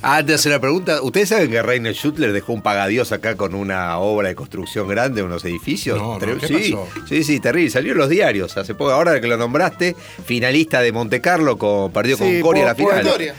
[0.00, 3.36] Ah, Antes de hacer la pregunta, ¿ustedes saben que Reiner Schutler dejó un pagadios acá
[3.36, 5.98] con una obra de construcción grande, unos edificios?
[5.98, 6.88] No, no, Tre- ¿qué sí, pasó?
[7.08, 7.70] sí, sí, terrible.
[7.70, 8.92] Salió en los diarios hace poco.
[8.92, 13.02] Ahora que lo nombraste, finalista de Monte Carlo, con, perdió Sí, con Coria la final.
[13.06, 13.34] Coria.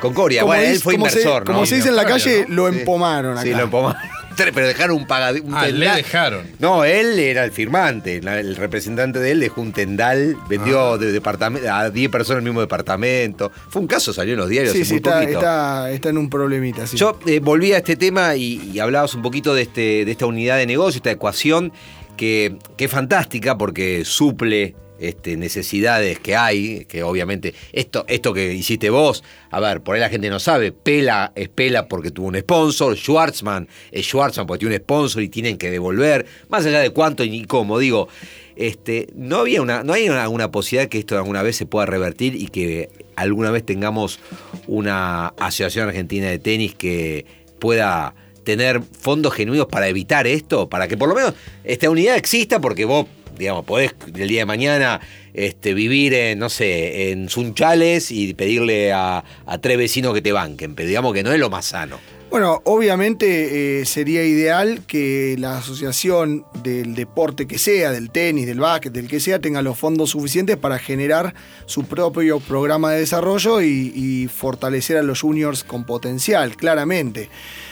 [0.00, 1.52] Con Coria, Como bueno, él fue como se- inversor, ¿no?
[1.54, 2.54] como se dice en la calle, ¿no?
[2.66, 2.78] lo Sí.
[2.80, 3.42] empomaron acá.
[3.42, 4.00] Sí, lo empomaron.
[4.36, 5.46] Pero dejaron un pagadito.
[5.54, 6.42] Ah, le dejaron.
[6.58, 8.16] No, él era el firmante.
[8.18, 10.98] El representante de él dejó un tendal, vendió Ah.
[10.98, 13.50] de departamento, a 10 personas el mismo departamento.
[13.70, 15.38] Fue un caso, salió en los diarios Sí, hace sí, muy está, poquito.
[15.38, 16.86] está, está en un problemita.
[16.86, 16.98] sí.
[16.98, 20.26] Yo eh, volví a este tema y, y hablabas un poquito de, este, de esta
[20.26, 21.72] unidad de negocio, esta ecuación
[22.18, 28.54] que, que es fantástica porque suple este, necesidades que hay, que obviamente esto, esto que
[28.54, 32.28] hiciste vos, a ver, por ahí la gente no sabe, Pela es Pela porque tuvo
[32.28, 36.80] un sponsor, Schwartzman es Schwartzman porque tiene un sponsor y tienen que devolver, más allá
[36.80, 38.08] de cuánto y cómo, digo,
[38.56, 41.86] este, no había una, no hay una, una posibilidad que esto alguna vez se pueda
[41.86, 44.18] revertir y que alguna vez tengamos
[44.66, 47.26] una asociación argentina de tenis que
[47.58, 52.60] pueda tener fondos genuinos para evitar esto, para que por lo menos esta unidad exista,
[52.60, 53.06] porque vos,
[53.38, 55.00] digamos, podés el día de mañana
[55.34, 59.22] este, vivir en, no sé, en Sunchales y pedirle a,
[59.60, 61.98] tres vecinos que te banquen, pero digamos que no es lo más sano.
[62.30, 68.58] Bueno, obviamente eh, sería ideal que la asociación del deporte que sea, del tenis, del
[68.58, 71.34] básquet, del que sea, tenga los fondos suficientes para generar
[71.66, 77.30] su propio programa de desarrollo y fortalecer a los juniors con potencial, claramente.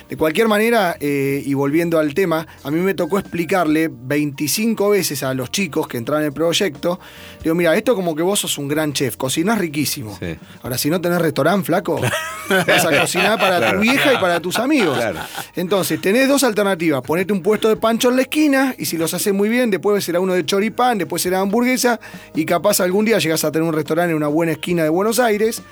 [0.08, 5.22] De cualquier manera, eh, y volviendo al tema, a mí me tocó explicarle 25 veces
[5.22, 7.00] a los chicos que entraban en el proyecto,
[7.42, 10.16] digo, mira, esto como que vos sos un gran chef, cocinás riquísimo.
[10.20, 10.36] Sí.
[10.62, 12.00] Ahora, si no tenés restaurante, flaco,
[12.48, 13.78] vas a cocinar para Claro.
[13.78, 14.96] tu vieja y para tus amigos.
[14.98, 15.20] Claro.
[15.56, 17.00] Entonces, tenés dos alternativas.
[17.02, 20.04] Ponete un puesto de pancho en la esquina y si los haces muy bien, después
[20.04, 21.98] será uno de choripán, después será hamburguesa
[22.34, 25.18] y capaz algún día llegás a tener un restaurante en una buena esquina de Buenos
[25.18, 25.62] Aires.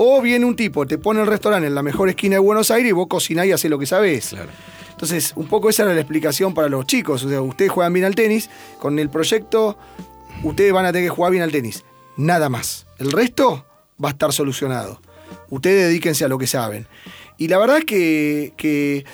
[0.00, 2.90] O viene un tipo, te pone el restaurante en la mejor esquina de Buenos Aires
[2.90, 4.34] y vos cocinás y hacés lo que sabés.
[4.90, 7.24] Entonces, un poco esa era la explicación para los chicos.
[7.24, 9.76] O sea, ustedes juegan bien al tenis, con el proyecto
[10.44, 11.84] ustedes van a tener que jugar bien al tenis.
[12.16, 12.86] Nada más.
[12.98, 13.66] El resto
[14.02, 15.00] va a estar solucionado.
[15.50, 16.86] Ustedes dedíquense a lo que saben.
[17.36, 19.04] Y la verdad es que, que,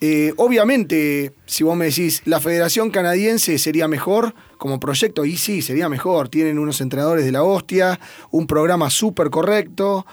[0.00, 5.62] eh, obviamente, si vos me decís, la Federación Canadiense sería mejor como proyecto, y sí,
[5.62, 6.28] sería mejor.
[6.28, 7.98] Tienen unos entrenadores de la hostia,
[8.30, 10.06] un programa súper correcto,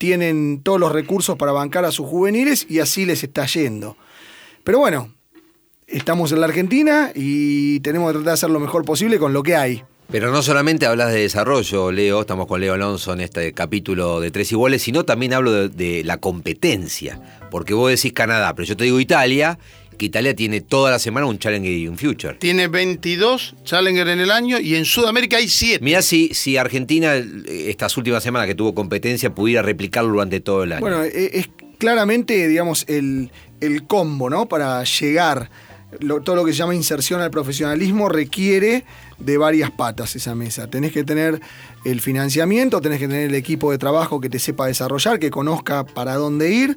[0.00, 3.98] tienen todos los recursos para bancar a sus juveniles y así les está yendo.
[4.64, 5.12] Pero bueno,
[5.86, 9.42] estamos en la Argentina y tenemos que tratar de hacer lo mejor posible con lo
[9.42, 9.84] que hay.
[10.10, 14.30] Pero no solamente hablas de desarrollo, Leo, estamos con Leo Alonso en este capítulo de
[14.30, 17.20] Tres Iguales, sino también hablo de, de la competencia.
[17.50, 19.58] Porque vos decís Canadá, pero yo te digo Italia,
[20.00, 22.34] que Italia tiene toda la semana un Challenger y un Future.
[22.36, 25.84] Tiene 22 Challenger en el año y en Sudamérica hay 7.
[25.84, 30.62] Mirá si, si Argentina, eh, estas últimas semanas que tuvo competencia, pudiera replicarlo durante todo
[30.62, 30.80] el año.
[30.80, 34.46] Bueno, e- es claramente, digamos, el, el combo, ¿no?
[34.48, 35.50] Para llegar,
[36.24, 38.84] todo lo que se llama inserción al profesionalismo requiere
[39.18, 40.68] de varias patas esa mesa.
[40.68, 41.40] Tenés que tener
[41.84, 45.84] el financiamiento, tenés que tener el equipo de trabajo que te sepa desarrollar, que conozca
[45.84, 46.76] para dónde ir,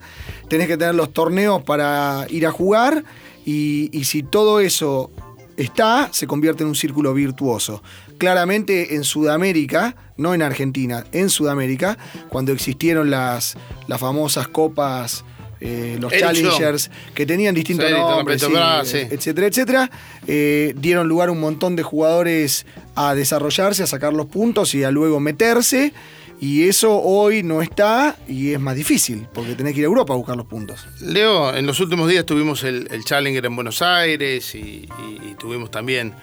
[0.49, 3.03] tenés que tener los torneos para ir a jugar
[3.45, 5.11] y, y si todo eso
[5.57, 7.83] está, se convierte en un círculo virtuoso.
[8.17, 11.97] Claramente en Sudamérica, no en Argentina, en Sudamérica,
[12.29, 13.55] cuando existieron las,
[13.87, 15.23] las famosas copas,
[15.63, 16.11] eh, los.
[16.13, 18.97] Challengers, que tenían distintos Sí, nombres, sí, Petrobras, sí.
[19.09, 19.91] etcétera, etcétera,
[20.27, 24.83] eh, dieron lugar a un montón de jugadores a desarrollarse, a sacar los puntos y
[24.83, 25.93] a luego meterse.
[26.41, 30.13] Y eso hoy no está y es más difícil, porque tenés que ir a Europa
[30.13, 30.85] a buscar los puntos.
[30.99, 35.35] Leo, en los últimos días tuvimos el, el Challenger en Buenos Aires y, y- y
[35.39, 36.13] tuvimos también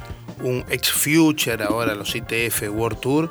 [0.42, 3.30] un Ex Future, ahora los ITF World Tour.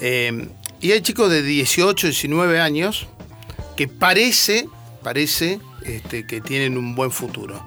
[0.00, 0.48] Eh,
[0.80, 3.08] y hay chicos de 18, 19 años
[3.76, 4.66] que parece,
[5.02, 7.62] parece este, que tienen un buen futuro.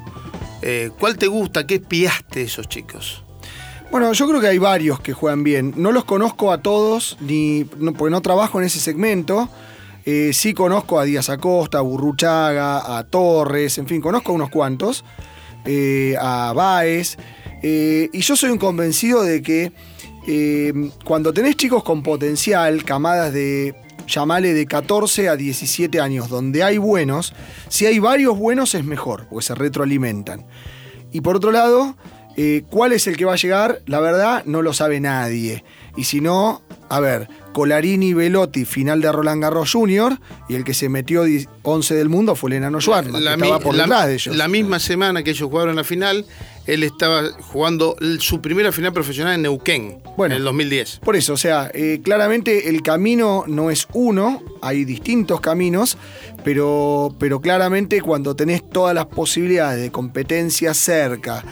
[0.62, 1.68] Eh, ¿Cuál te gusta?
[1.68, 3.24] ¿Qué espiaste de esos chicos?
[3.92, 5.74] Bueno, yo creo que hay varios que juegan bien.
[5.78, 9.48] No los conozco a todos, ni, porque no trabajo en ese segmento.
[10.06, 14.50] Eh, sí conozco a Díaz Acosta, a Burruchaga, a Torres, en fin, conozco a unos
[14.50, 15.04] cuantos,
[15.66, 17.18] eh, a Baez.
[17.64, 19.72] y yo soy un convencido de que
[21.04, 26.78] cuando tenés chicos con potencial, camadas de, llamale de 14 a 17 años, donde hay
[26.78, 27.34] buenos,
[27.70, 30.46] si hay varios buenos es mejor, porque se retroalimentan.
[31.12, 31.96] Y por otro lado,
[32.36, 33.82] eh, ¿cuál es el que va a llegar?
[33.86, 35.64] La verdad, no lo sabe nadie.
[35.98, 40.74] Y si no, a ver, Colarini Velotti, final de Roland Garros Jr., y el que
[40.74, 44.14] se metió 10 11 del mundo fue el enano que estaba por la- detrás de
[44.16, 44.36] ellos.
[44.36, 46.26] la misma semana que ellos jugaron la final,
[46.68, 50.34] él estaba jugando su primera final profesional en Neuquén, Bueno.
[50.36, 51.00] en el 2010.
[51.00, 55.98] Por eso, o sea, eh, claramente el camino no es uno, hay distintos caminos,
[56.44, 61.44] pero, pero claramente cuando tenés todas las posibilidades de competencia cerca,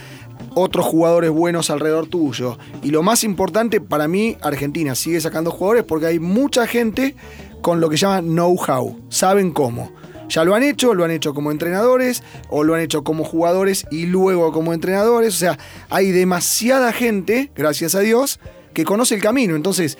[0.55, 5.83] otros jugadores buenos alrededor tuyo, y lo más importante para mí, Argentina sigue sacando jugadores
[5.83, 7.15] porque hay mucha gente
[7.61, 9.91] con lo que llaman know-how, saben cómo.
[10.29, 13.85] Ya lo han hecho, lo han hecho como entrenadores o lo han hecho como jugadores
[13.91, 15.35] y luego como entrenadores.
[15.35, 18.39] O sea, hay demasiada gente, gracias a Dios,
[18.73, 19.55] que conoce el camino.
[19.55, 19.97] Entonces,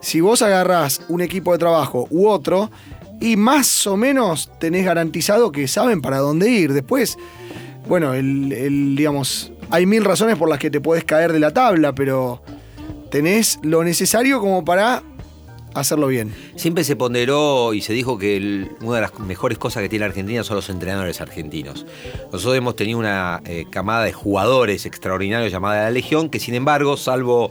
[0.00, 2.70] si vos agarrás un equipo de trabajo u otro
[3.20, 6.72] y más o menos tenés garantizado que saben para dónde ir.
[6.72, 7.16] Después,
[7.88, 11.52] bueno, el, el, digamos, hay mil razones por las que te podés caer de la
[11.52, 12.42] tabla, pero
[13.10, 15.02] tenés lo necesario como para
[15.80, 16.34] hacerlo bien.
[16.56, 20.44] Siempre se ponderó y se dijo que una de las mejores cosas que tiene Argentina
[20.44, 21.86] son los entrenadores argentinos.
[22.32, 26.96] Nosotros hemos tenido una eh, camada de jugadores extraordinarios llamada la Legión, que sin embargo,
[26.96, 27.50] salvo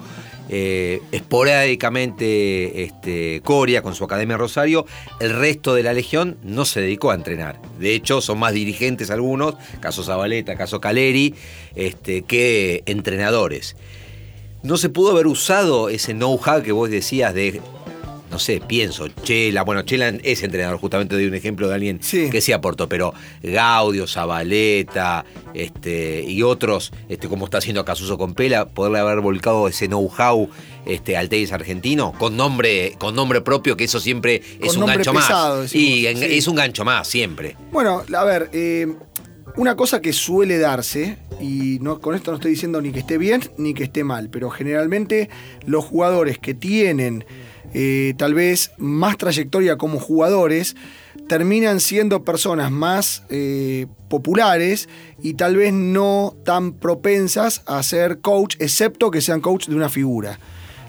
[0.50, 4.86] eh, esporádicamente este, Coria con su Academia Rosario,
[5.20, 7.62] el resto de la Legión no se dedicó a entrenar.
[7.80, 11.36] De hecho, son más dirigentes algunos, caso Zabaleta, caso Caleri,
[11.76, 13.76] este, que entrenadores.
[14.64, 17.62] No se pudo haber usado ese know-how que vos decías de
[18.30, 22.30] no sé, pienso, Chela, bueno, Chela es entrenador, justamente doy un ejemplo de alguien Sí.
[22.30, 28.34] que sí aportó, pero Gaudio, Zabaleta, este, y otros, este, como está haciendo Casuso con
[28.34, 30.50] Pela, poderle haber volcado ese know-how
[30.86, 35.14] este, al tenis argentino, con nombre, con nombre propio, que eso siempre es un gancho
[35.14, 35.72] pesado, más.
[35.72, 36.26] decimos, Y en- sí.
[36.38, 37.56] es un gancho más, siempre.
[37.72, 38.88] Bueno, a ver, eh,
[39.58, 43.18] una cosa que suele darse, y no, con esto no estoy diciendo ni que esté
[43.18, 45.30] bien ni que esté mal, pero generalmente
[45.66, 47.26] los jugadores que tienen
[47.74, 50.76] eh, tal vez más trayectoria como jugadores
[51.28, 54.88] terminan siendo personas más eh, populares
[55.22, 59.90] y tal vez no tan propensas a ser coach, excepto que sean coach de una
[59.90, 60.40] figura.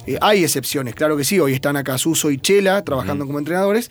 [0.06, 1.38] Eh, hay excepciones, claro que sí.
[1.38, 3.90] Hoy están acá Suso y Chela trabajando como entrenadores.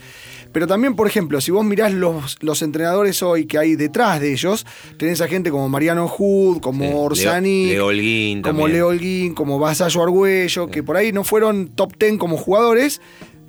[0.52, 4.32] Pero también, por ejemplo, si vos mirás los, los entrenadores hoy que hay detrás de
[4.34, 4.66] ellos,
[4.98, 8.68] tenés a gente como Mariano Hood, como Sí, Leo- Orsani, Leo Holguín como.
[8.68, 13.02] Leo Holguín, como Vasallo Argüello, que por ahí no fueron top 10 como jugadores,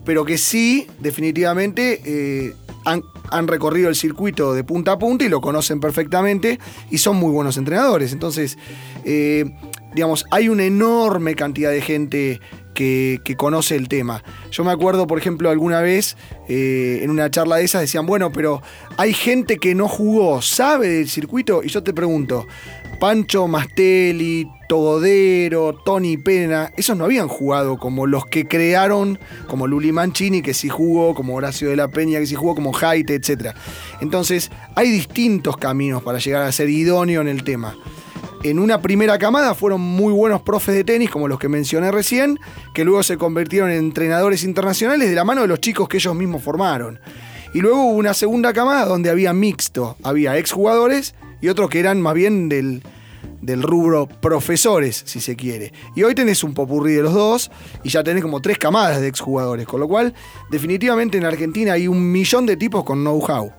[0.05, 5.29] pero que sí, definitivamente, eh, han, han recorrido el circuito de punta a punta y
[5.29, 6.59] lo conocen perfectamente
[6.91, 8.13] y son muy buenos entrenadores.
[8.15, 8.57] Entonces,
[9.05, 9.45] eh,
[9.95, 12.41] digamos, hay una enorme cantidad de gente
[12.79, 14.23] que, conoce el tema.
[14.53, 16.17] Yo me acuerdo, por ejemplo, alguna vez
[16.49, 18.63] eh, en una charla de esas decían, bueno, pero
[18.97, 22.47] hay gente que no jugó, sabe del circuito, y yo te pregunto,
[23.01, 29.91] Pancho Mastelli, Togodero, Tony Pena, esos no habían jugado como los que crearon, como Luli
[29.91, 33.57] Mancini, que sí jugó, como Horacio de la Peña, que sí jugó, como Jaite, etc.
[34.01, 37.77] Entonces, hay distintos caminos para llegar a ser idóneo en el tema.
[38.45, 42.39] En una primera camada fueron muy buenos profes de tenis, como los que mencioné recién,
[42.73, 46.15] que luego se convirtieron en entrenadores internacionales de la mano de los chicos que ellos
[46.15, 47.01] mismos formaron.
[47.53, 52.01] Y luego hubo una segunda camada donde había mixto, había exjugadores y otros que eran
[52.01, 52.83] más bien del,
[53.41, 55.73] del rubro profesores, si se quiere.
[55.97, 57.51] Y hoy tenés un popurrí de los dos
[57.83, 60.15] y ya tenés como tres camadas de exjugadores, con lo cual
[60.49, 63.51] definitivamente en Argentina hay un millón de tipos con know-how.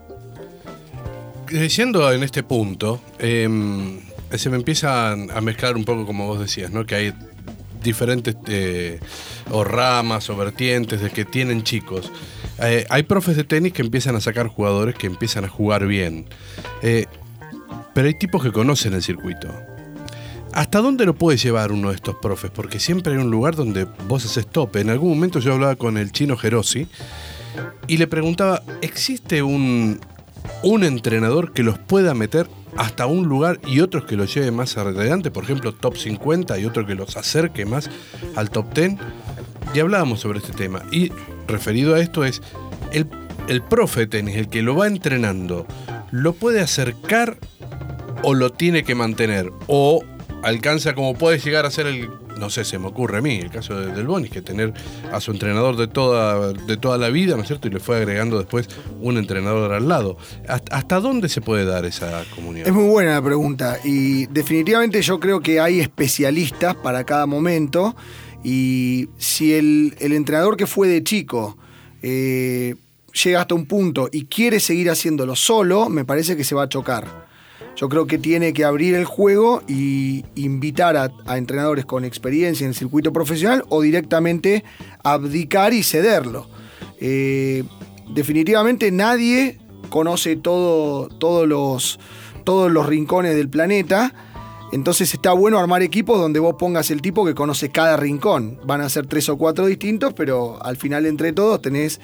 [1.50, 4.00] Diciendo en este punto, em,
[4.38, 6.86] se me empieza a mezclar un poco como vos decías, ¿no?
[6.86, 7.14] Que hay
[7.84, 9.00] diferentes eh,
[9.52, 12.12] o ramas o vertientes de que tienen chicos.
[12.62, 16.26] Eh, hay profes de tenis que empiezan a sacar jugadores que empiezan a jugar bien.
[16.82, 17.06] Eh,
[17.94, 19.50] pero hay tipos que conocen el circuito.
[20.52, 22.52] ¿Hasta dónde lo puede llevar uno de estos profes?
[22.52, 24.82] Porque siempre hay un lugar donde vos haces tope.
[24.82, 26.88] En algún momento yo hablaba con el chino Gerosi
[27.88, 30.00] y le preguntaba, ¿existe un,
[30.64, 34.78] un entrenador que los pueda meter hasta un lugar y otros que los lleve más
[34.78, 35.32] adelante?
[35.32, 37.90] Por ejemplo, top 50 y otro que los acerque más
[38.36, 38.96] al top 10.
[39.74, 40.84] Y hablábamos sobre este tema.
[40.92, 41.12] Y
[41.48, 42.42] referido a esto es,
[42.92, 43.08] el,
[43.48, 45.66] el profe tenis, el que lo va entrenando,
[46.12, 47.38] ¿lo puede acercar
[48.24, 49.52] o lo tiene que mantener?
[49.68, 50.04] O
[50.44, 53.52] alcanza como puede llegar a ser el, no sé, se me ocurre a mí, el
[53.52, 54.74] caso de- del Bonis, que tener
[55.12, 57.68] a su entrenador de toda, de toda la vida, ¿no es cierto?
[57.68, 58.68] Y le fue agregando después
[59.02, 60.18] un entrenador al lado.
[60.48, 62.66] ¿Hasta, dónde se puede dar esa comunión?
[62.68, 67.96] Es muy buena la pregunta y definitivamente yo creo que hay especialistas para cada momento
[68.44, 71.58] y si el, el entrenador que fue de chico
[72.02, 72.76] eh,
[73.24, 76.70] llega hasta un punto y quiere seguir haciéndolo solo, me parece que se va a
[76.70, 77.29] chocar.
[77.80, 82.72] Yo creo que tiene que abrir el juego y invitar a, entrenadores con experiencia en
[82.72, 84.66] el circuito profesional o directamente
[85.02, 86.50] abdicar y cederlo.
[87.00, 87.64] Eh,
[88.14, 92.02] definitivamente nadie conoce todo, todos, los,
[92.44, 94.14] todos los rincones del planeta.
[94.74, 98.60] Entonces está bueno armar equipos donde vos pongas el tipo que conoce cada rincón.
[98.66, 102.02] Van a ser tres o cuatro distintos, pero al final entre todos tenés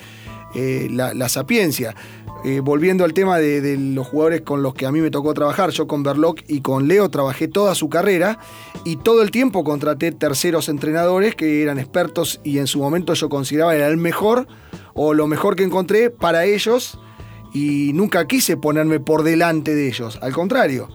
[0.55, 1.95] eh, la, la sapiencia.
[2.43, 5.33] Eh, volviendo al tema de, de los jugadores con los que a mí me tocó
[5.33, 8.37] trabajar, yo con Berloc y con Leo trabajé toda su carrera
[8.83, 13.29] y todo el tiempo contraté terceros entrenadores que eran expertos y en su momento yo
[13.29, 14.47] consideraba era el mejor
[14.93, 16.99] o lo mejor que encontré para ellos
[17.51, 20.19] y nunca quise ponerme por delante de ellos.
[20.21, 20.89] Al contrario,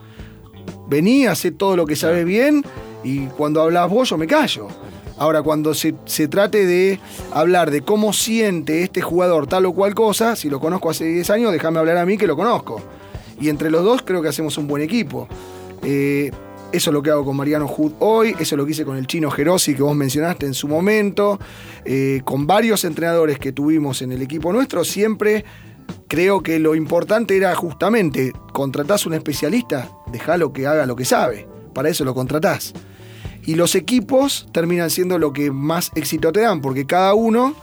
[0.88, 2.64] vení, hacé todo lo que sabes bien
[3.02, 4.68] y cuando hablas vos yo me callo.
[5.20, 6.98] Ahora, cuando se, se trate de
[7.30, 11.28] hablar de cómo siente este jugador tal o cual cosa, si lo conozco hace 10
[11.28, 12.80] años, déjame hablar a mí que lo conozco.
[13.38, 15.28] Y entre los dos creo que hacemos un buen equipo.
[15.84, 16.30] Eh,
[16.72, 18.96] eso es lo que hago con Mariano Hood hoy, eso es lo que hice con
[18.96, 21.38] el chino Gerosi que vos mencionaste en su momento,
[21.84, 25.44] eh, con varios entrenadores que tuvimos en el equipo nuestro, siempre
[26.08, 31.46] creo que lo importante era justamente, contratás un especialista, dejalo que haga lo que sabe,
[31.74, 32.72] para eso lo contratás.
[33.46, 37.54] Y los equipos terminan siendo lo que más éxito te dan, porque cada uno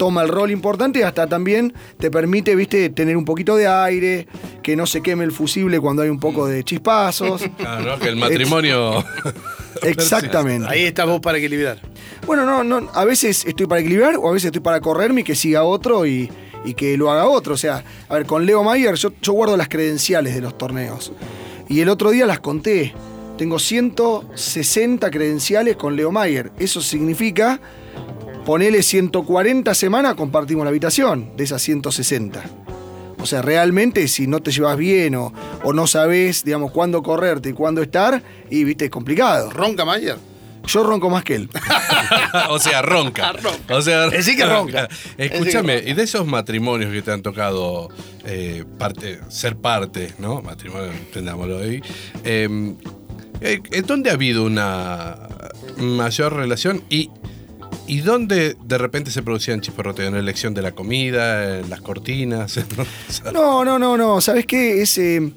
[0.00, 4.26] toma el rol importante y hasta también te permite, viste, tener un poquito de aire,
[4.62, 7.42] que no se queme el fusible cuando hay un poco de chispazos.
[7.58, 9.04] Claro, que el matrimonio.
[9.82, 10.66] Exactamente.
[10.66, 11.82] Ahí estás vos para equilibrar.
[12.26, 15.24] Bueno, no, no, a veces estoy para equilibrar o a veces estoy para correrme y
[15.24, 16.30] que siga otro y,
[16.64, 17.52] y que lo haga otro.
[17.52, 21.12] O sea, a ver, con Leo Mayer yo, yo guardo las credenciales de los torneos.
[21.68, 22.94] Y el otro día las conté.
[23.40, 26.52] Tengo 160 credenciales con Leo Mayer.
[26.58, 27.58] Eso significa,
[28.44, 32.44] ponele 140 semanas, compartimos la habitación de esas 160.
[33.18, 35.32] O sea, realmente si no te llevas bien o,
[35.64, 39.48] o no sabes, digamos, cuándo correrte y cuándo estar, y viste, es complicado.
[39.48, 40.18] ¿Ronca Mayer?
[40.66, 41.48] Yo ronco más que él.
[42.50, 43.32] o sea, ronca.
[43.70, 44.86] O sea, Decí que ronca.
[45.16, 47.88] Escúchame, y de esos matrimonios que te han tocado
[48.26, 50.42] eh, parte, ser parte, ¿no?
[50.42, 51.80] Matrimonio, entendámoslo ahí.
[52.22, 52.74] eh,
[53.40, 55.16] ¿En dónde ha habido una
[55.78, 57.10] mayor relación y,
[57.86, 60.08] y dónde de repente se producían chisporroteos?
[60.08, 62.60] ¿En la elección de la comida, las cortinas?
[63.32, 63.64] ¿no?
[63.64, 64.20] No, no, no.
[64.20, 64.82] ¿Sabes qué?
[64.82, 65.32] Es, eh,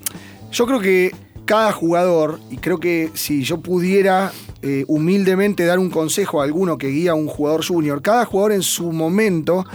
[0.52, 1.12] yo creo que
[1.46, 4.32] cada jugador, y creo que si yo pudiera
[4.62, 8.54] eh, humildemente dar un consejo a alguno que guía a un jugador junior, cada jugador
[8.54, 9.66] en su momento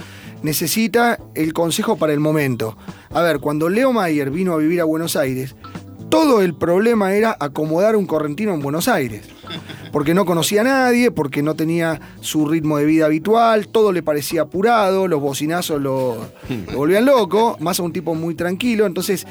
[0.41, 2.77] necesita el consejo para el momento.
[3.11, 5.55] A ver, cuando Leo Mayer vino a vivir a Buenos Aires,
[6.09, 9.23] todo el problema era acomodar un correntino en Buenos Aires.
[9.91, 14.03] Porque no conocía a nadie, porque no tenía su ritmo de vida habitual, todo le
[14.03, 16.17] parecía apurado, los bocinazos lo,
[16.75, 18.85] volvían loco, más a un tipo muy tranquilo.
[18.85, 19.25] Entonces,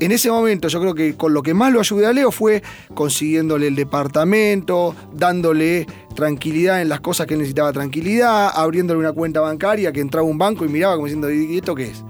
[0.00, 2.62] en ese momento yo creo que con lo que más lo ayudé a Leo fue
[2.94, 5.86] consiguiéndole el departamento, dándole
[6.16, 10.38] tranquilidad en las cosas que necesitaba tranquilidad, abriéndole una cuenta bancaria que entraba a un
[10.38, 12.04] banco y miraba como diciendo, ¿y esto qué es?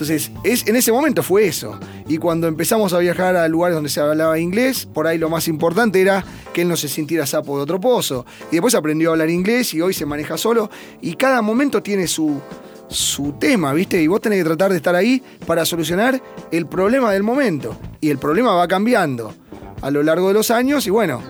[0.00, 1.78] Entonces, es, en ese momento fue eso.
[2.08, 5.46] Y cuando empezamos a viajar a lugares donde se hablaba inglés, por ahí lo más
[5.46, 6.24] importante era
[6.54, 8.24] que él no se sintiera sapo de otro pozo.
[8.50, 10.70] Y después aprendió a hablar inglés y hoy se maneja solo.
[11.02, 12.40] Y cada momento tiene su,
[12.88, 14.00] su tema, ¿viste?
[14.00, 16.18] Y vos tenés que tratar de estar ahí para solucionar
[16.50, 17.78] el problema del momento.
[18.00, 19.34] Y el problema va cambiando
[19.82, 21.22] a lo largo de los años y bueno,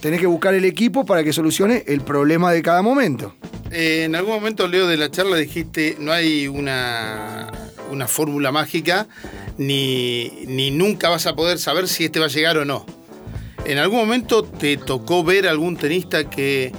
[0.00, 3.36] tenés que buscar el equipo para que solucione el problema de cada momento.
[3.70, 7.52] Eh, en algún momento, Leo, de la charla dijiste, no hay una,
[7.90, 9.06] una fórmula mágica,
[9.58, 12.86] ni, ni nunca vas a poder saber si este va a llegar o no.
[13.64, 16.72] ¿En algún momento te tocó ver algún tenista que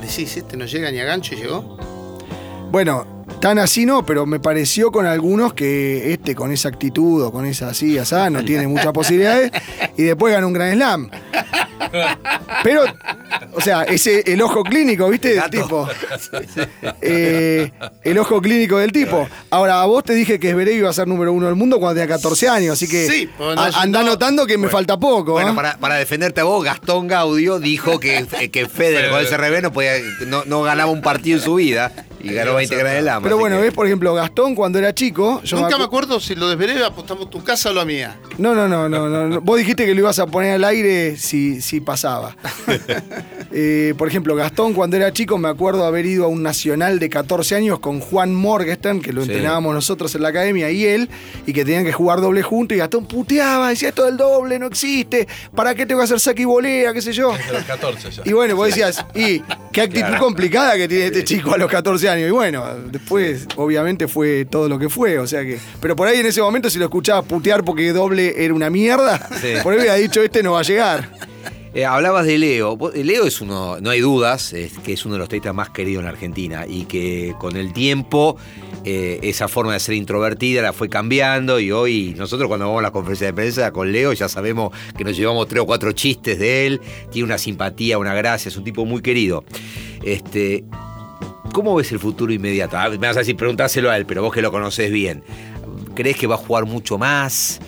[0.00, 1.76] decís, este no llega ni a gancho y llegó?
[2.70, 3.06] Bueno,
[3.42, 7.44] tan así no, pero me pareció con algunos que este con esa actitud o con
[7.44, 9.50] esa así, asá, no tiene muchas posibilidades
[9.98, 11.10] y después gana un gran slam.
[12.62, 12.84] Pero,
[13.52, 15.30] o sea, ese el ojo clínico, ¿viste?
[15.30, 15.50] Del Gato.
[15.62, 15.88] tipo.
[17.04, 17.72] Eh,
[18.04, 19.28] el ojo clínico del tipo.
[19.50, 22.00] Ahora, a vos te dije que Zverev iba a ser número uno del mundo cuando
[22.00, 24.96] tenía 14 años, así que Sí, pues, no, a- andá no- notando que me falta
[24.98, 25.32] poco.
[25.32, 25.54] Bueno, ¿eh?
[25.54, 29.72] para, para defenderte a vos, Gastón Gaudio dijo que, que Federer con ese revés no,
[29.72, 29.92] podía,
[30.28, 31.92] no, no ganaba un partido en su vida
[32.22, 33.22] y ganó 20 Grand Slam.
[33.22, 35.40] Pero así bueno, que- ves, por ejemplo, Gastón cuando era chico.
[35.42, 38.16] yo Nunca me acu- acuerdo si lo de Zverev apostamos tu casa o la mía.
[38.38, 39.40] No, no, no, no, no, no.
[39.40, 42.36] Vos dijiste que lo ibas a poner al aire si, si pasaba.
[43.54, 47.10] Eh, por ejemplo, Gastón, cuando era chico, me acuerdo haber ido a un nacional de
[47.10, 49.28] 14 años con Juan Morgenstern, que lo Sí.
[49.30, 51.10] entrenábamos nosotros en la academia, y él,
[51.46, 54.66] y que tenían que jugar doble juntos, y Gastón puteaba, decía esto del doble no
[54.68, 57.32] existe, ¿para qué tengo que hacer saque y volea, qué sé yo?
[57.32, 58.22] de los 14 ya.
[58.24, 59.42] Y bueno, vos decías, y
[59.72, 62.28] qué actitud complicada que tiene este chico a los 14 años.
[62.28, 65.18] Y bueno, después, obviamente, fue todo lo que fue.
[65.18, 65.58] O sea que.
[65.80, 69.28] Pero por ahí en ese momento, si lo escuchabas putear porque doble era una mierda,
[69.40, 69.54] Sí.
[69.62, 71.10] por ahí hubiera dicho, este no va a llegar.
[71.74, 72.76] Eh, hablabas de Leo.
[72.76, 75.70] Vos- Leo es uno, no hay dudas, es que es uno de los tenistas más
[75.70, 78.36] queridos en la Argentina y que con el tiempo
[78.84, 82.82] eh, esa forma de ser introvertida la fue cambiando y hoy nosotros cuando vamos a
[82.82, 86.38] la conferencia de prensa con Leo ya sabemos que nos llevamos tres o cuatro chistes
[86.38, 89.42] de él, tiene una simpatía, una gracia, es un tipo muy querido.
[90.02, 90.64] Este,
[91.54, 92.76] ¿Cómo ves el futuro inmediato?
[92.76, 95.22] Ah, me vas a decir, preguntáselo a él, pero vos que lo conocés bien.
[95.94, 97.60] ¿Crees que va a jugar mucho más?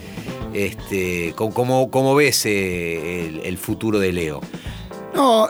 [0.55, 4.41] Este, ¿cómo, ves eh, el, el futuro de Leo?
[5.15, 5.49] No,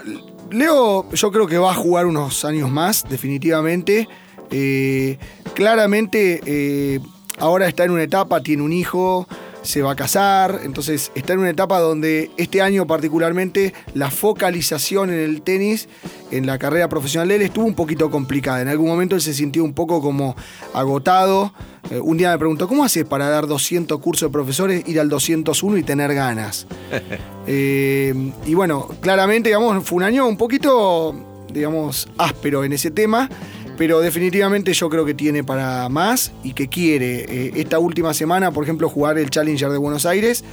[0.51, 4.09] Leo, yo creo que va a jugar unos años más, definitivamente.
[4.51, 5.19] Eh,
[5.55, 7.01] claramente, eh,
[7.39, 9.27] ahora está en una etapa, tiene un hijo,
[9.65, 15.11] se va a casar, entonces está en una etapa donde este año particularmente la focalización
[15.11, 15.89] en el tenis,
[16.31, 18.61] en la carrera profesional de él, estuvo un poquito complicada.
[18.61, 20.37] En algún momento él se sintió un poco como
[20.75, 21.55] agotado.
[21.91, 25.09] Eh, un día me preguntó, ¿cómo haces para dar 200 cursos de profesores, ir al
[25.09, 26.67] 201 y tener ganas?
[27.47, 31.15] Eh, y bueno, claramente, digamos, fue un año un poquito,
[31.53, 33.29] digamos, áspero en ese tema
[33.77, 38.51] pero definitivamente yo creo que tiene para más y que quiere eh, esta última semana,
[38.53, 40.45] por ejemplo, jugar el Challenger de Buenos Aires.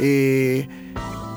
[0.00, 0.68] eh,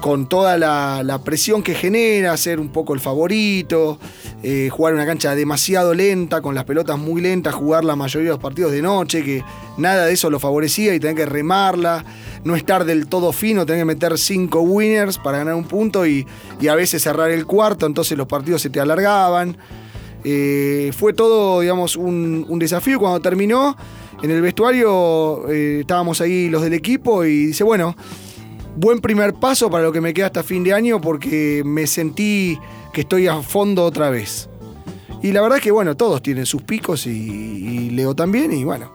[0.04, 3.98] con toda la, presión que genera, ser un poco el favorito,
[4.44, 8.34] eh, jugar una cancha demasiado lenta, con las pelotas muy lentas, jugar la mayoría de
[8.34, 9.46] los partidos de noche, que
[9.78, 12.04] nada de eso lo favorecía y tener que remarla,
[12.44, 16.28] no estar del todo fino, tener que meter cinco winners para ganar un punto y,
[16.60, 19.56] y a veces cerrar el cuarto, entonces los partidos se te alargaban.
[20.24, 23.00] Eh, fue todo, digamos, un, desafío.
[23.00, 23.76] Cuando terminó,
[24.22, 27.96] en el vestuario eh, estábamos ahí los del equipo y dice, bueno,
[28.76, 32.58] buen primer paso para lo que me queda hasta fin de año porque me sentí
[32.94, 34.50] que estoy a fondo otra vez.
[35.22, 38.92] Y la verdad es que, bueno, todos tienen sus picos y, Leo también y bueno,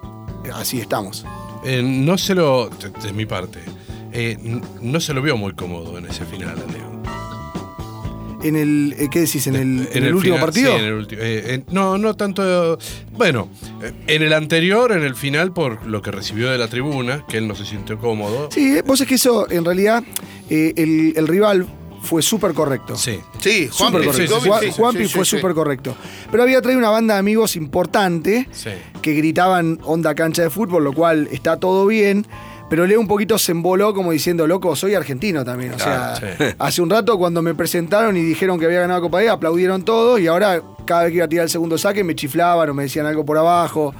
[0.55, 1.25] así estamos.
[1.65, 3.61] Eh, no se lo, de, mi parte,
[4.81, 6.98] no se lo vio muy cómodo en ese final, Leo.
[8.43, 9.47] En el, eh, ¿qué decís?
[9.49, 10.73] ¿En el, en el último final, partido?
[10.73, 11.21] sí, en el último.
[11.25, 12.79] eh, no, no tanto.
[13.13, 13.49] Bueno,
[13.83, 17.39] eh, en el anterior, en el final, por lo que recibió de la tribuna, que
[17.39, 18.49] él no se sintió cómodo.
[18.53, 20.05] Sí, vos es que eso, en realidad,
[20.51, 21.67] eh, el, el rival
[22.01, 22.95] fue súper correcto.
[22.97, 23.19] Sí.
[23.41, 24.35] Sí, Juan Súper correcto.
[24.37, 25.37] sí, sí, Juan- sí, Juanpi sí, sí, fue sí.
[25.37, 25.97] súper correcto.
[26.31, 28.71] Pero había traído una banda de amigos importante Sí.
[29.03, 32.25] que gritaban onda cancha de fútbol, lo cual está todo bien.
[32.71, 35.73] Pero Leo un poquito se emboló como diciendo, loco, soy argentino también.
[35.73, 36.45] O Claro, sea, sí.
[36.59, 40.21] hace un rato cuando me presentaron y dijeron que había ganado Copa D, aplaudieron todos
[40.21, 42.83] y ahora cada vez que iba a tirar el segundo saque me chiflaban o me
[42.85, 43.95] decían algo por abajo.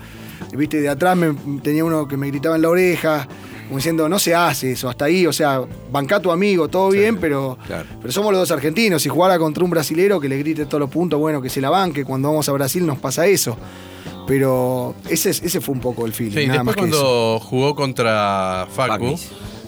[0.53, 3.27] Viste, de atrás me, tenía uno que me gritaba en la oreja,
[3.67, 5.61] como diciendo, no se hace eso, hasta ahí, o sea,
[5.91, 7.85] banca a tu amigo, todo bien, pero, claro.
[8.01, 9.03] pero somos los dos argentinos.
[9.03, 11.69] Si jugara contra un brasilero que le grite todos los puntos, bueno, que se la
[11.71, 12.05] banque.
[12.05, 13.57] Cuando vamos a Brasil nos pasa eso.
[14.29, 16.37] Pero ese, es- ese fue un poco el feeling.
[16.39, 17.01] Sí, nada después más que eso.
[17.01, 19.19] cuando jugó contra Facu,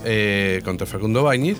[0.05, 1.57] eh, contra Facundo Bañiz,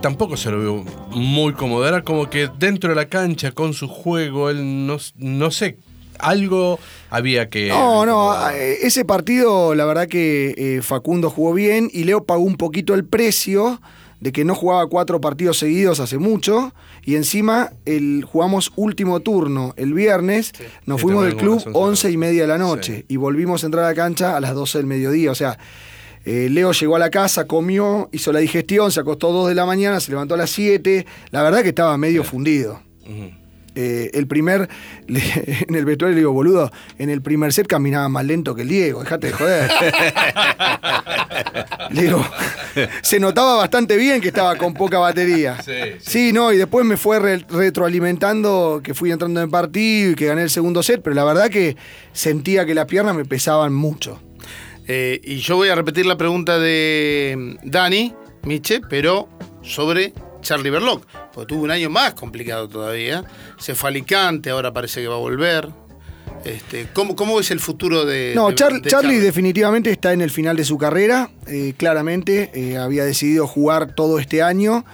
[0.00, 1.86] tampoco se lo vio muy cómodo.
[1.86, 5.78] Era como que dentro de la cancha, con su juego, él no, no sé,
[6.18, 6.78] algo
[7.10, 7.68] había que.
[7.68, 12.42] No, no, eh, ese partido la verdad que eh, Facundo jugó bien y Leo pagó
[12.42, 13.80] un poquito el precio
[14.20, 16.72] de que no jugaba cuatro partidos seguidos hace mucho
[17.04, 20.52] y encima el, jugamos último turno el viernes,
[20.86, 23.04] nos Sí, fuimos del club como las 11 once y media de la noche Sí.
[23.08, 25.58] y volvimos a entrar a la cancha a las 12 del mediodía, o sea...
[26.24, 29.64] eh, Leo llegó a la casa, comió, hizo la digestión, se acostó 2 de la
[29.66, 31.06] mañana, se levantó a las 7.
[31.30, 32.80] La verdad que estaba medio fundido.
[33.78, 34.68] Eh, el primer,
[35.06, 35.20] le-
[35.68, 38.68] en el vestuario le digo, boludo, en el primer set caminaba más lento que el
[38.68, 39.70] Diego, dejate de joder.
[41.90, 42.24] le digo,
[43.02, 45.60] se notaba bastante bien que estaba con poca batería.
[45.62, 50.14] Sí, Sí, no, y después me fue re- retroalimentando que fui entrando en partido y
[50.14, 51.76] que gané el segundo set, pero la verdad que
[52.12, 54.20] sentía que las piernas me pesaban mucho.
[54.88, 58.14] Eh, y yo voy a repetir la pregunta de mm, Dani,
[58.44, 59.28] Miche, pero
[59.62, 60.12] sobre
[60.46, 63.24] Charlie Berloc, porque tuvo un año más complicado todavía.
[63.58, 65.68] Se fue a Alicante, ahora parece que va a volver.
[66.44, 70.20] Este, ¿cómo, ¿Cómo es el futuro de, No, de- Char- de Charlie definitivamente está en
[70.20, 71.30] el final de su carrera.
[71.46, 74.84] eh, claramente eh, había decidido jugar todo este año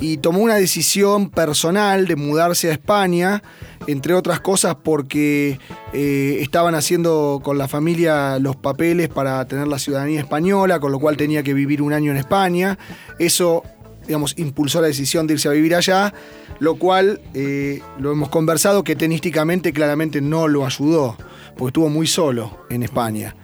[0.00, 3.42] y tomó una decisión personal de mudarse a España,
[3.86, 5.58] entre otras cosas porque
[5.92, 10.98] eh, estaban haciendo con la familia los papeles para tener la ciudadanía española, con lo
[10.98, 12.76] cual tenía que vivir un año en España.
[13.18, 13.62] Eso,
[14.06, 16.12] digamos, impulsó la decisión de irse a vivir allá,
[16.58, 21.16] lo cual eh, lo hemos conversado que tenísticamente claramente no lo ayudó,
[21.56, 23.34] porque estuvo muy solo en España.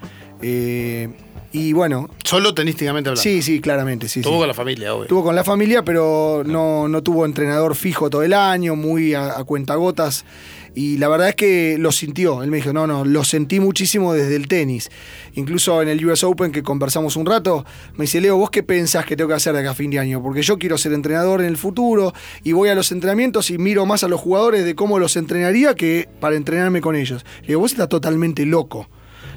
[0.43, 1.09] Eh,
[1.53, 3.23] y bueno, Solo tenísticamente hablando.
[3.23, 4.21] sí, sí, claramente, sí.
[4.21, 4.39] Estuvo sí.
[4.41, 5.03] con la familia, obvio.
[5.05, 9.39] Estuvo con la familia, pero no, no tuvo entrenador fijo todo el año, muy a,
[9.39, 10.25] a cuentagotas.
[10.73, 12.45] Y la verdad es que lo sintió.
[12.45, 14.89] Él me dijo, no, no, lo sentí muchísimo desde el tenis.
[15.35, 19.05] Incluso en el US Open que conversamos un rato, me dice, Leo, ¿vos qué pensás
[19.05, 20.23] que tengo que hacer de acá a fin de año?
[20.23, 22.13] Porque yo quiero ser entrenador en el futuro
[22.45, 25.75] y voy a los entrenamientos y miro más a los jugadores de cómo los entrenaría
[25.75, 27.25] que para entrenarme con ellos.
[27.43, 28.89] Le digo, vos estás totalmente loco.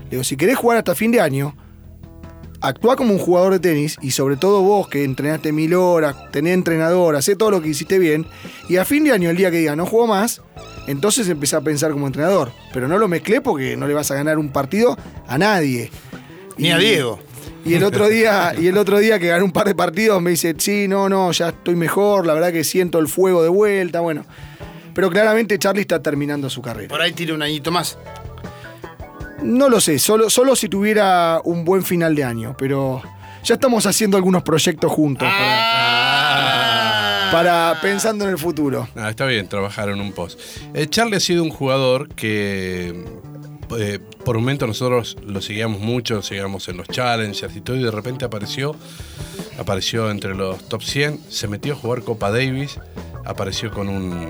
[0.06, 1.56] Le digo, si querés jugar hasta fin de año,
[2.64, 6.54] actúa como un jugador de tenis y sobre todo vos que entrenaste mil horas, tenés
[6.54, 8.26] entrenador, hacé todo lo que hiciste bien
[8.70, 10.42] y a fin de año el día que diga no juego más,
[10.88, 12.52] entonces empecé a pensar como entrenador.
[12.74, 14.98] Pero no lo mezclé porque no le vas a ganar un partido
[15.28, 15.92] a nadie.
[16.58, 17.20] Ni a Diego.
[17.66, 20.32] Y el otro día, y el otro día que gané un par de partidos me
[20.32, 24.02] dice, sí, no, no, ya estoy mejor, la verdad que siento el fuego de vuelta,
[24.02, 24.26] bueno.
[24.94, 26.90] Pero claramente Charlie está terminando su carrera.
[26.90, 27.98] Por ahí tiene un añito más.
[29.44, 33.02] No lo sé, solo, solo si tuviera un buen final de año, pero
[33.44, 38.88] ya estamos haciendo algunos proyectos juntos para, para pensando en el futuro.
[38.96, 40.40] Ah, está bien, trabajar en un post.
[40.74, 43.04] Eh, Charlie ha sido un jugador que
[43.78, 47.84] eh, por un momento nosotros lo seguíamos mucho, seguíamos en los challengers y todo, y
[47.84, 48.76] de repente apareció,
[49.60, 52.80] apareció entre los top 100, se metió a jugar Copa Davis,
[53.26, 54.26] apareció con un,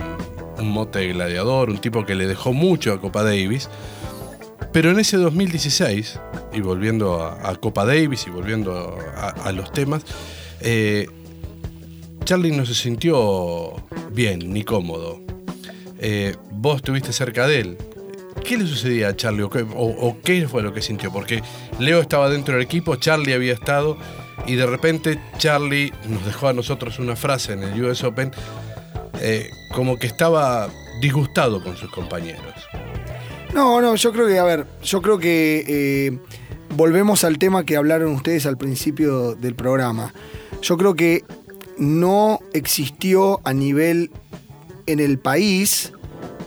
[0.57, 3.69] un mote de gladiador, un tipo que le dejó mucho a Copa Davis.
[4.71, 6.19] Pero en ese 2016,
[6.53, 10.03] y volviendo a, Copa Davis y volviendo a, los temas,
[10.61, 11.07] eh,
[12.25, 13.73] Charlie no se sintió
[14.11, 15.19] bien ni cómodo.
[15.99, 17.77] Eh, vos estuviste cerca de él.
[18.43, 19.67] ¿Qué le sucedía a Charlie o qué, o-
[20.07, 21.11] o qué fue lo que sintió?
[21.13, 21.41] Porque
[21.79, 23.97] Leo estaba dentro del equipo, Charlie había estado
[24.45, 28.31] y de repente Charlie nos dejó a nosotros una frase en el US Open
[29.21, 30.67] eh, como que estaba
[30.99, 32.53] disgustado con sus compañeros.
[33.53, 36.17] No, no, yo creo que, a ver, yo creo que eh,
[36.75, 40.11] volvemos al tema que hablaron ustedes al principio del programa.
[40.61, 41.23] Yo creo que
[41.77, 44.09] no existió a nivel
[44.87, 45.93] en el país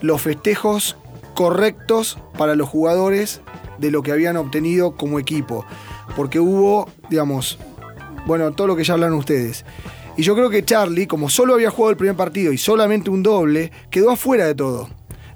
[0.01, 0.97] los festejos
[1.35, 3.41] correctos para los jugadores
[3.79, 5.65] de lo que habían obtenido como equipo.
[6.17, 7.59] Porque hubo, digamos,
[8.27, 9.65] bueno, todo lo que ya hablaron ustedes.
[10.17, 13.23] Y yo creo que Charlie, como solo había jugado el primer partido y solamente un
[13.23, 14.89] doble, quedó afuera de todo.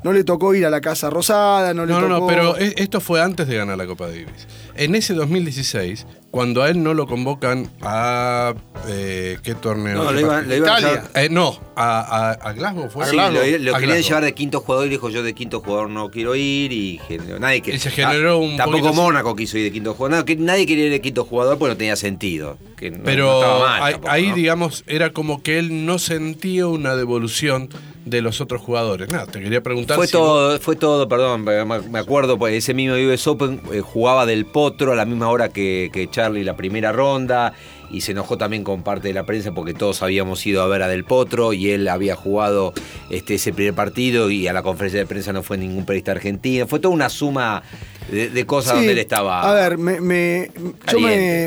[0.02, 2.20] No le tocó ir a la Casa Rosada, no le No, no, tocó...
[2.20, 4.46] no, pero esto fue antes de ganar la Copa Davis.
[4.74, 8.54] En ese 2016, cuando a él no lo convocan a.
[8.88, 10.02] eh, ¿Qué torneo?
[10.02, 10.88] No, lo iban- lo iban a Italia.
[11.02, 13.04] llevar- Eh, no, a, a- a Glasgow fue.
[13.04, 13.34] A Sí, Glasgow.
[13.34, 14.02] lo, lo A querían Glasgow.
[14.08, 17.38] llevar de quinto jugador y dijo yo de quinto jugador no quiero ir y generó-
[17.38, 20.24] nadie que Y se generó un tampoco poquito- Mónaco quiso ir de quinto jugador no,
[20.24, 23.40] que nadie quería ir de quinto jugador porque no tenía sentido que no- Pero no
[23.40, 24.34] estaba mal ahí, tampoco, ahí, ¿no?
[24.36, 27.68] digamos, era como que él no sentía una devolución
[28.04, 29.10] de los otros jugadores.
[29.10, 32.74] Nada, te quería preguntar fue si vos- todo, fue todo, perdón, me acuerdo, pues ese
[32.74, 36.56] mismo US Open eh, jugaba del Potro a la misma hora que, que Charlie la
[36.56, 37.52] primera ronda
[37.92, 40.82] y se enojó también con parte de la prensa porque todos habíamos ido a ver
[40.82, 42.72] a Del Potro y él había jugado
[43.10, 46.66] este, ese primer partido y a la conferencia de prensa no fue ningún periodista argentino.
[46.68, 47.62] Fue toda una suma
[48.10, 49.42] de, de cosas Sí, donde él estaba.
[49.50, 50.50] A ver, me, me-
[50.90, 51.00] yo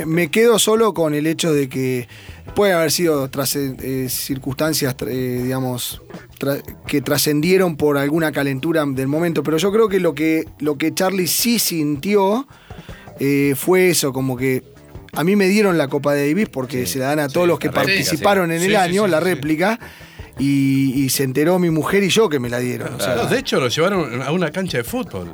[0.06, 2.10] me, quedo solo con el hecho de que
[2.56, 6.02] pueden haber sido trascen- eh, circunstancias, eh, digamos,
[6.44, 10.78] tra- que trascendieron por alguna calentura del momento, pero yo creo que lo que, lo
[10.78, 12.48] que Charlie sí sintió
[13.20, 14.64] eh, fue eso, como que
[15.14, 17.50] a mí me dieron la Copa de Davis porque se la dan a todos sí,
[17.50, 18.56] los que réplica, participaron sí.
[18.56, 19.80] en el sí, año, sí, la réplica.
[20.40, 22.96] Y, y se enteró mi mujer y yo que me la dieron.
[22.96, 25.32] o sea, de hecho, lo llevaron a una cancha de fútbol.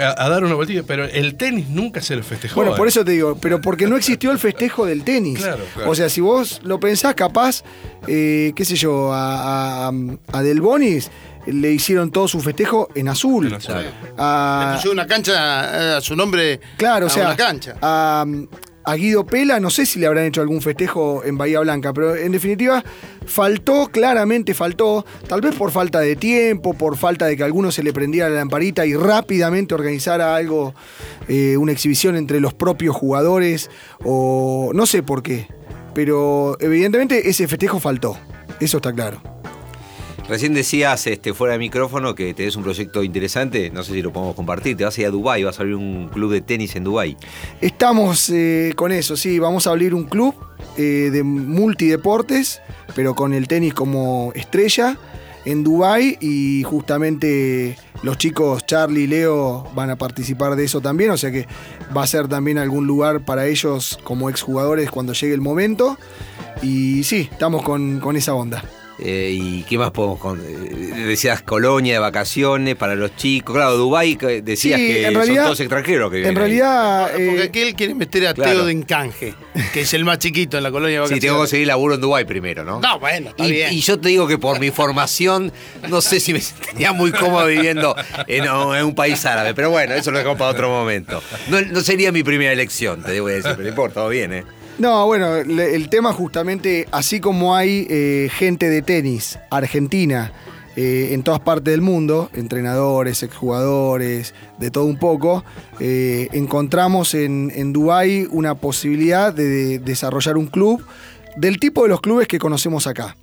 [0.00, 2.54] A, a dar una vueltita, pero el tenis nunca se lo festejó.
[2.56, 2.90] Bueno, por eh.
[2.90, 5.38] eso te digo, pero porque no existió el festejo del tenis.
[5.40, 5.90] Claro, claro.
[5.90, 7.62] O sea, si vos lo pensás, capaz,
[8.06, 9.92] eh, qué sé yo, a, a,
[10.32, 11.10] a Del Bonis
[11.46, 13.46] le hicieron todo su festejo en azul.
[13.46, 13.74] En azul.
[13.76, 16.60] Le A- pusieron una cancha eh, a su nombre.
[16.76, 17.74] claro, o sea, una cancha.
[17.80, 18.26] A,
[18.88, 22.16] a Guido Pela, no sé si le habrán hecho algún festejo en Bahía Blanca, pero
[22.16, 22.82] en definitiva
[23.26, 27.70] faltó, claramente faltó, tal vez por falta de tiempo, por falta de que a alguno
[27.70, 30.74] se le prendiera la lamparita y rápidamente organizara algo,
[31.28, 33.70] eh, una exhibición entre los propios jugadores,
[34.06, 35.48] o no sé por qué,
[35.94, 38.16] pero evidentemente ese festejo faltó,
[38.58, 39.20] eso está claro.
[40.28, 44.12] Recién decías este, fuera de micrófono que tenés un proyecto interesante, no sé si lo
[44.12, 46.76] podemos compartir, te vas a ir a Dubái, vas a abrir un club de tenis
[46.76, 47.16] en Dubái.
[47.62, 50.34] Estamos eh, con eso, sí, vamos a abrir un club
[50.76, 52.60] eh, de multideportes,
[52.94, 54.98] pero con el tenis como estrella
[55.46, 61.10] en Dubai y justamente los chicos Charlie y Leo van a participar de eso también,
[61.10, 61.46] o sea que
[61.96, 65.96] va a ser también algún lugar para ellos como exjugadores cuando llegue el momento.
[66.60, 68.62] Y sí, estamos con esa onda.
[69.00, 73.54] Eh, ¿Y qué más podemos con- eh, Decías colonia de vacaciones para los chicos.
[73.54, 76.40] Claro, Dubái decías Sí, que en realidad- son todos extranjeros que viven En ahí.
[76.42, 77.10] realidad...
[77.12, 78.50] Porque eh, aquí él quiere meter a claro.
[78.52, 79.34] Teo de encanje,
[79.72, 81.20] que es el más chiquito en la colonia de Sí, vacaciones.
[81.22, 82.80] tengo que conseguir laburo en Dubái primero, ¿no?
[82.80, 83.72] No, bueno, está y, bien.
[83.72, 85.52] y yo te digo que por mi formación,
[85.88, 87.94] no sé si me sentiría muy cómodo viviendo
[88.26, 91.22] en, en un país árabe, pero bueno, eso lo dejamos para otro momento.
[91.48, 94.44] No, no sería mi primera elección, te debo decir, pero no importa, todo bien, ¿eh?
[94.78, 100.32] No, bueno, el tema justamente, así como hay eh, gente de tenis argentina
[100.76, 105.44] eh, en todas partes del mundo, entrenadores, exjugadores, de todo un poco,
[105.80, 110.84] eh, encontramos en, Dubái una posibilidad de, de desarrollar un club
[111.36, 113.16] del tipo de los clubes que conocemos acá.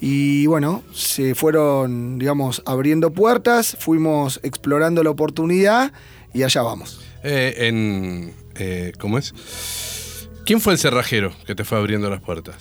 [0.00, 5.92] Y bueno, se fueron, digamos, abriendo puertas, fuimos explorando la oportunidad
[6.32, 7.00] y allá vamos.
[7.24, 8.32] En,
[9.00, 9.34] ¿Cómo es?
[10.44, 12.56] ¿Quién fue el cerrajero que te fue abriendo las puertas?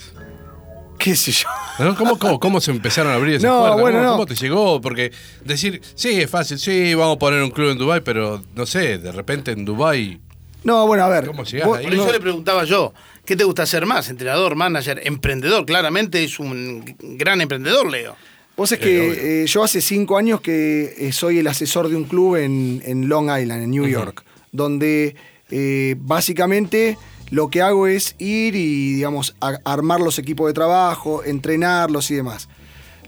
[1.00, 1.50] qué sé yo.
[1.80, 1.96] ¿No?
[1.98, 3.82] ¿Cómo, cómo, cómo se empezaron a abrir esas No, puertas?
[3.82, 4.12] bueno, ¿Cómo, no.
[4.14, 4.80] cómo te llegó?
[4.80, 5.12] Porque
[5.44, 9.00] decir, sí, es fácil, sí, vamos a poner un club en Dubai pero no sé,
[9.00, 10.22] de repente en Dubai
[10.64, 11.26] No, bueno, a ver.
[11.26, 11.84] ¿Cómo llegás vos- ahí?
[11.84, 12.94] Por eso no- le preguntaba yo,
[13.26, 14.08] ¿qué te gusta hacer más?
[14.10, 15.66] ¿Entrenador, manager, emprendedor?
[15.66, 18.16] Claramente es un gran emprendedor, Leo.
[18.56, 22.06] Vos es que eh, yo hace cinco años que eh, soy el asesor de un
[22.06, 24.24] club en, en Long Island, en New York,
[24.54, 25.18] donde
[25.50, 26.98] eh, básicamente
[27.34, 32.16] lo que hago es ir y, digamos, a- armar los equipos de trabajo, entrenarlos y
[32.16, 32.48] demás.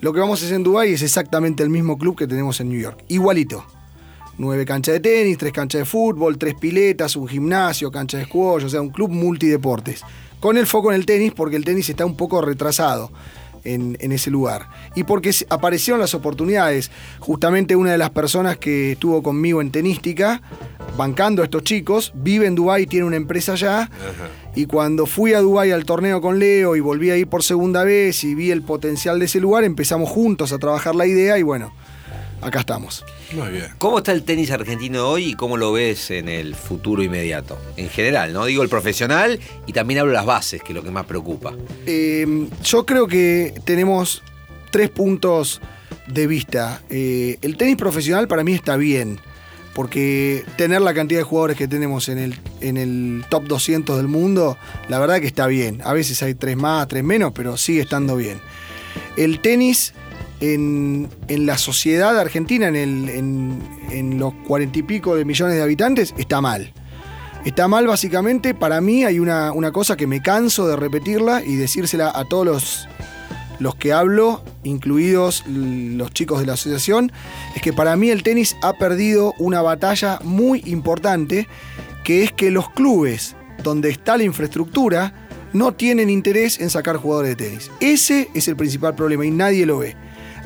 [0.02, 2.70] Lo que vamos a hacer en Dubái es exactamente el mismo club que tenemos en
[2.70, 3.64] New York, igualito.
[4.40, 8.64] Nueve canchas de tenis, tres canchas de fútbol, tres piletas, un gimnasio, cancha de squash,
[8.64, 10.02] o sea, un club multideportes.
[10.40, 13.12] Con el foco en el tenis, porque el tenis está un poco retrasado
[13.66, 14.70] en, en ese lugar.
[14.96, 16.92] Y porque aparecieron las oportunidades.
[17.20, 20.42] Justamente una de las personas que estuvo conmigo en tenística,
[20.98, 23.90] bancando a estos chicos, vive en Dubái, tiene una empresa allá.
[24.56, 27.84] Y cuando fui a Dubái al torneo con Leo y volví a ir por segunda
[27.84, 31.44] vez y vi el potencial de ese lugar, empezamos juntos a trabajar la idea y
[31.44, 31.74] bueno,
[32.46, 33.04] acá estamos.
[33.34, 33.68] Muy bien.
[33.78, 37.58] ¿Cómo está el tenis argentino hoy y cómo lo ves en el futuro inmediato?
[37.76, 38.46] En general, ¿no?
[38.46, 41.54] Digo el profesional y también hablo de las bases, que es lo que más preocupa.
[41.86, 44.22] Eh, yo creo que tenemos
[44.72, 45.62] tres puntos
[46.08, 46.82] de vista.
[46.90, 49.20] Eh, el tenis profesional para mí está bien,
[49.74, 54.08] porque tener la cantidad de jugadores que tenemos en el, en el top 200 del
[54.08, 55.82] mundo, la verdad que está bien.
[55.84, 58.40] A veces hay tres más, tres menos, pero sigue estando bien.
[59.18, 59.94] El tenis
[60.40, 66.74] en, la sociedad argentina, en, los cuarenta y pico de millones de habitantes, está mal.
[67.46, 71.56] Está mal básicamente, para mí hay una, una cosa que me canso de repetirla y
[71.56, 72.88] decírsela a todos los,
[73.60, 77.12] los que hablo, incluidos los chicos de la asociación,
[77.56, 81.48] es que para mí el tenis ha perdido una batalla muy importante,
[82.04, 85.14] que es que los clubes donde está la infraestructura
[85.54, 87.72] no tienen interés en sacar jugadores de tenis.
[87.80, 89.96] Ese es el principal problema y nadie lo ve.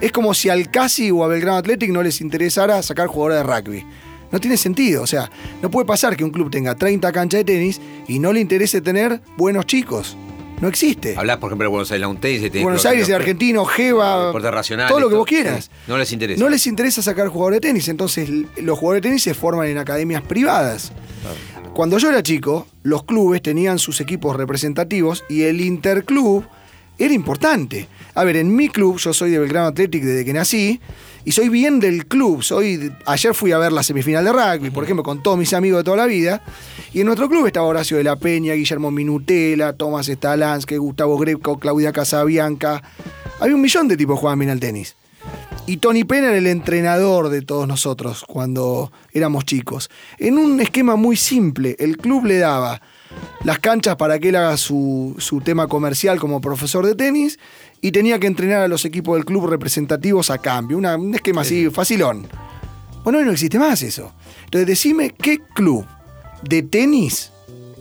[0.01, 3.53] Es como si al Casi o a Belgrano Athletic no les interesara sacar jugadores de
[3.53, 3.85] rugby.
[4.31, 5.29] No tiene sentido, o sea,
[5.61, 8.79] no puede pasar que un club tenga 30 canchas de tenis y no le interese
[8.79, 10.15] tener buenos chicos.
[10.61, 11.15] No existe.
[11.17, 12.41] Hablas, por ejemplo, de Buenos Aires Lawn Tennis.
[12.41, 15.71] de tenis Buenos Aires, el argentino, Geva, Deportes racionales, todo lo que vos quieras.
[15.87, 16.43] No les interesa.
[16.43, 19.77] No les interesa sacar jugadores de tenis, entonces los jugadores de tenis se forman en
[19.77, 20.91] academias privadas.
[21.73, 26.45] Cuando yo era chico, los clubes tenían sus equipos representativos y el interclub
[26.99, 27.87] era importante.
[28.13, 30.79] A ver, en mi club, yo soy de Belgrano Athletic desde que nací,
[31.25, 32.43] y soy bien del club.
[32.43, 35.79] Soy, ayer fui a ver la semifinal de rugby, por ejemplo, con todos mis amigos
[35.79, 36.41] de toda la vida.
[36.93, 41.59] Y en nuestro club estaba Horacio de la Peña, Guillermo Minutela, Tomás Stalansky, Gustavo Greco,
[41.59, 42.81] Claudia Casabianca.
[43.39, 44.95] Había un millón de tipos que jugaban bien al tenis.
[45.65, 49.91] Y Tony Pena era el entrenador de todos nosotros cuando éramos chicos.
[50.17, 52.81] En un esquema muy simple, el club le daba
[53.43, 57.39] las canchas para que él haga su, su tema comercial como profesor de tenis
[57.81, 60.77] y tenía que entrenar a los equipos del club representativos a cambio.
[60.77, 62.27] Una- un esquema así, facilón.
[63.03, 64.11] Bueno, no existe más eso.
[64.45, 65.85] Entonces decime qué club
[66.43, 67.31] de tenis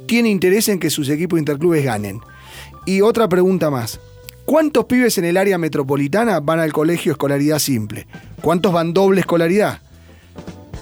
[0.07, 2.21] tiene interés en que sus equipos interclubes ganen.
[2.87, 4.01] Y otra pregunta más.
[4.47, 8.07] ¿Cuántos pibes en el área metropolitana van al colegio escolaridad simple?
[8.41, 9.81] ¿Cuántos van doble escolaridad?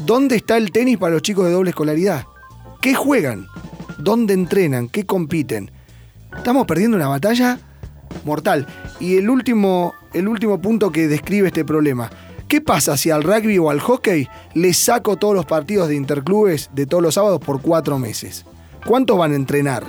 [0.05, 2.24] ¿Dónde está el tenis para los chicos de doble escolaridad?
[2.80, 3.47] ¿Qué juegan?
[3.99, 4.88] ¿Dónde entrenan?
[4.88, 5.70] ¿Qué compiten?
[6.36, 7.59] Estamos perdiendo una batalla
[8.24, 8.66] mortal.
[9.01, 12.11] Y el último, el último punto que describe este problema.
[12.49, 16.70] ¿Qué pasa si al rugby o al hockey le saco todos los partidos de interclubes
[16.74, 18.44] de todos los sábados por cuatro meses?
[18.86, 19.84] ¿Cuántos van a entrenar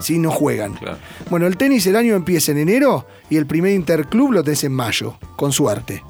[0.00, 0.74] si no juegan?
[0.74, 0.98] Claro.
[1.30, 4.72] Bueno, el tenis el año empieza en enero y el primer interclub lo tenés en
[4.72, 6.02] mayo, con suerte.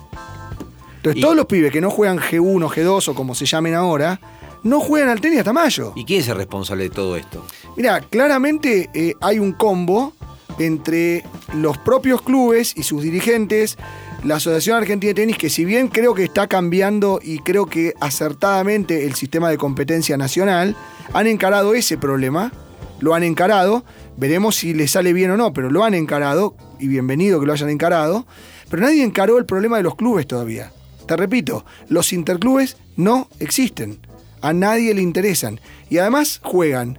[0.96, 4.20] Entonces, Y- todos los pibes que no juegan G1, G2 o como se llamen ahora,
[4.62, 5.92] no juegan al tenis hasta mayo.
[5.96, 7.44] ¿Y quién es el responsable de todo esto?
[7.76, 10.12] Mira, claramente eh, hay un combo
[10.58, 13.78] entre los propios clubes y sus dirigentes,
[14.24, 17.94] la Asociación Argentina de Tenis, que si bien creo que está cambiando y creo que
[18.00, 20.76] acertadamente el sistema de competencia nacional,
[21.12, 22.52] han encarado ese problema,
[23.00, 23.84] lo han encarado,
[24.16, 27.52] veremos si les sale bien o no, pero lo han encarado, y bienvenido que lo
[27.52, 28.26] hayan encarado,
[28.68, 30.72] pero nadie encaró el problema de los clubes todavía.
[31.06, 33.98] Te repito, los interclubes no existen,
[34.40, 35.60] a nadie le interesan,
[35.90, 36.98] y además juegan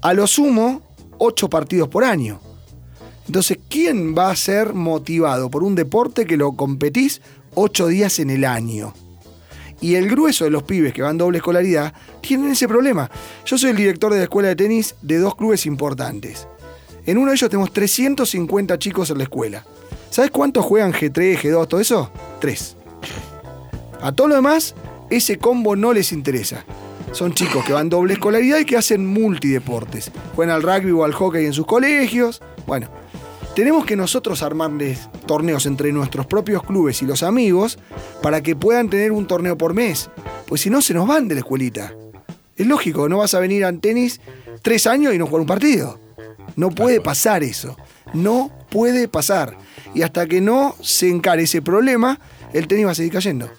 [0.00, 0.82] a lo sumo
[1.18, 2.40] ocho partidos por año.
[3.26, 7.22] Entonces, ¿quién va a ser motivado por un deporte que lo competís
[7.54, 8.92] ocho días en el año?
[9.80, 13.10] Y el grueso de los pibes que van doble escolaridad tienen ese problema.
[13.44, 16.46] Yo soy el director de la escuela de tenis de dos clubes importantes.
[17.04, 19.64] En uno de ellos tenemos 350 chicos en la escuela.
[20.10, 22.10] ¿Sabes cuántos juegan G3, G2, todo eso?
[22.40, 22.76] Tres.
[24.00, 24.74] A todo lo demás,
[25.16, 26.64] ese combo no les interesa.
[27.12, 30.10] Son chicos que van doble escolaridad y que hacen multideportes.
[30.34, 32.40] Juegan al rugby o al hockey en sus colegios.
[32.66, 32.88] Bueno,
[33.54, 37.78] tenemos que nosotros armarles torneos entre nuestros propios clubes y los amigos
[38.22, 40.08] para que puedan tener un torneo por mes.
[40.46, 41.92] Pues si no, se nos van de la escuelita.
[42.56, 44.20] Es lógico, no vas a venir al tenis
[44.62, 46.00] tres años y no jugar un partido.
[46.56, 47.76] No puede pasar eso.
[48.14, 49.58] No puede pasar.
[49.94, 52.18] Y hasta que no se encare ese problema,
[52.54, 53.50] el tenis va a seguir cayendo.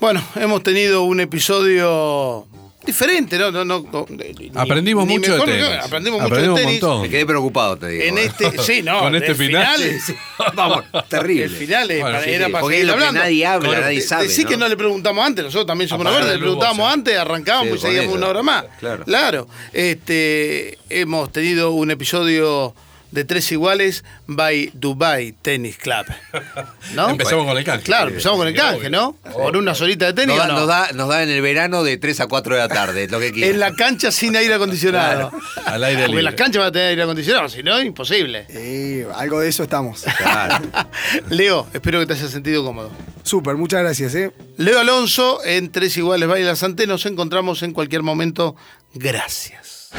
[0.00, 2.46] Bueno, hemos tenido un episodio
[2.86, 3.50] diferente, ¿no?
[3.50, 5.68] no, no, no, ni- Aprendimos ni mucho de mejor ni tenis.
[5.68, 5.84] peor.
[5.84, 6.82] Aprendimos, mucho Aprendimos de un tenis.
[6.82, 7.02] montón.
[7.02, 8.04] Me quedé preocupado, te digo.
[8.04, 9.82] En este, sí, no, Con este final.
[9.82, 10.14] es-
[10.54, 11.44] Vamos, terrible.
[11.44, 12.52] El final es Bueno, para, sí, era sí.
[12.52, 13.20] para Porque seguir es lo que hablando.
[13.24, 14.48] nadie habla, Con- nadie de- sabe, ¿no?
[14.48, 16.92] que no le preguntamos antes, nosotros también somos una verde, le vos, sí.
[16.94, 18.16] antes, arrancábamos Sí, y seguíamos eso.
[18.16, 18.64] una hora más.
[18.78, 19.04] Claro.
[19.04, 19.48] Claro.
[19.72, 22.74] Este, hemos tenido un episodio
[23.10, 26.06] de tres iguales by Dubai Tennis Club.
[26.94, 27.10] ¿No?
[27.10, 27.84] Empezamos con el canje.
[27.84, 29.16] Claro, empezamos con el canje, ¿no?
[29.32, 30.36] Por una solita de tenis.
[30.36, 30.60] Nos ¿o da, no?
[30.60, 33.20] nos, da, nos da en el verano de 3 a 4 de la tarde, lo
[33.20, 33.54] que quieras.
[33.54, 35.32] En la cancha sin aire acondicionado.
[35.64, 36.22] Al aire Porque libre.
[36.22, 38.46] las canchas van a tener aire acondicionado, si no, imposible.
[38.48, 40.04] Eh, algo de eso estamos.
[40.16, 40.64] Claro.
[41.30, 42.90] Leo, espero que te hayas sentido cómodo.
[43.22, 44.14] Súper, muchas gracias.
[44.14, 44.32] ¿eh?
[44.56, 48.56] Leo Alonso, en Tres Iguales Bailas Ante, nos encontramos en cualquier momento.
[48.94, 49.90] Gracias.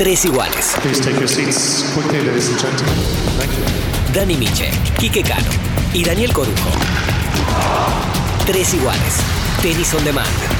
[0.00, 0.76] Tres iguales.
[4.14, 5.50] Dani Miche, Quique Cano
[5.92, 6.70] y Daniel Corujo.
[8.46, 9.16] Tres iguales.
[9.60, 10.59] Tenis on demand.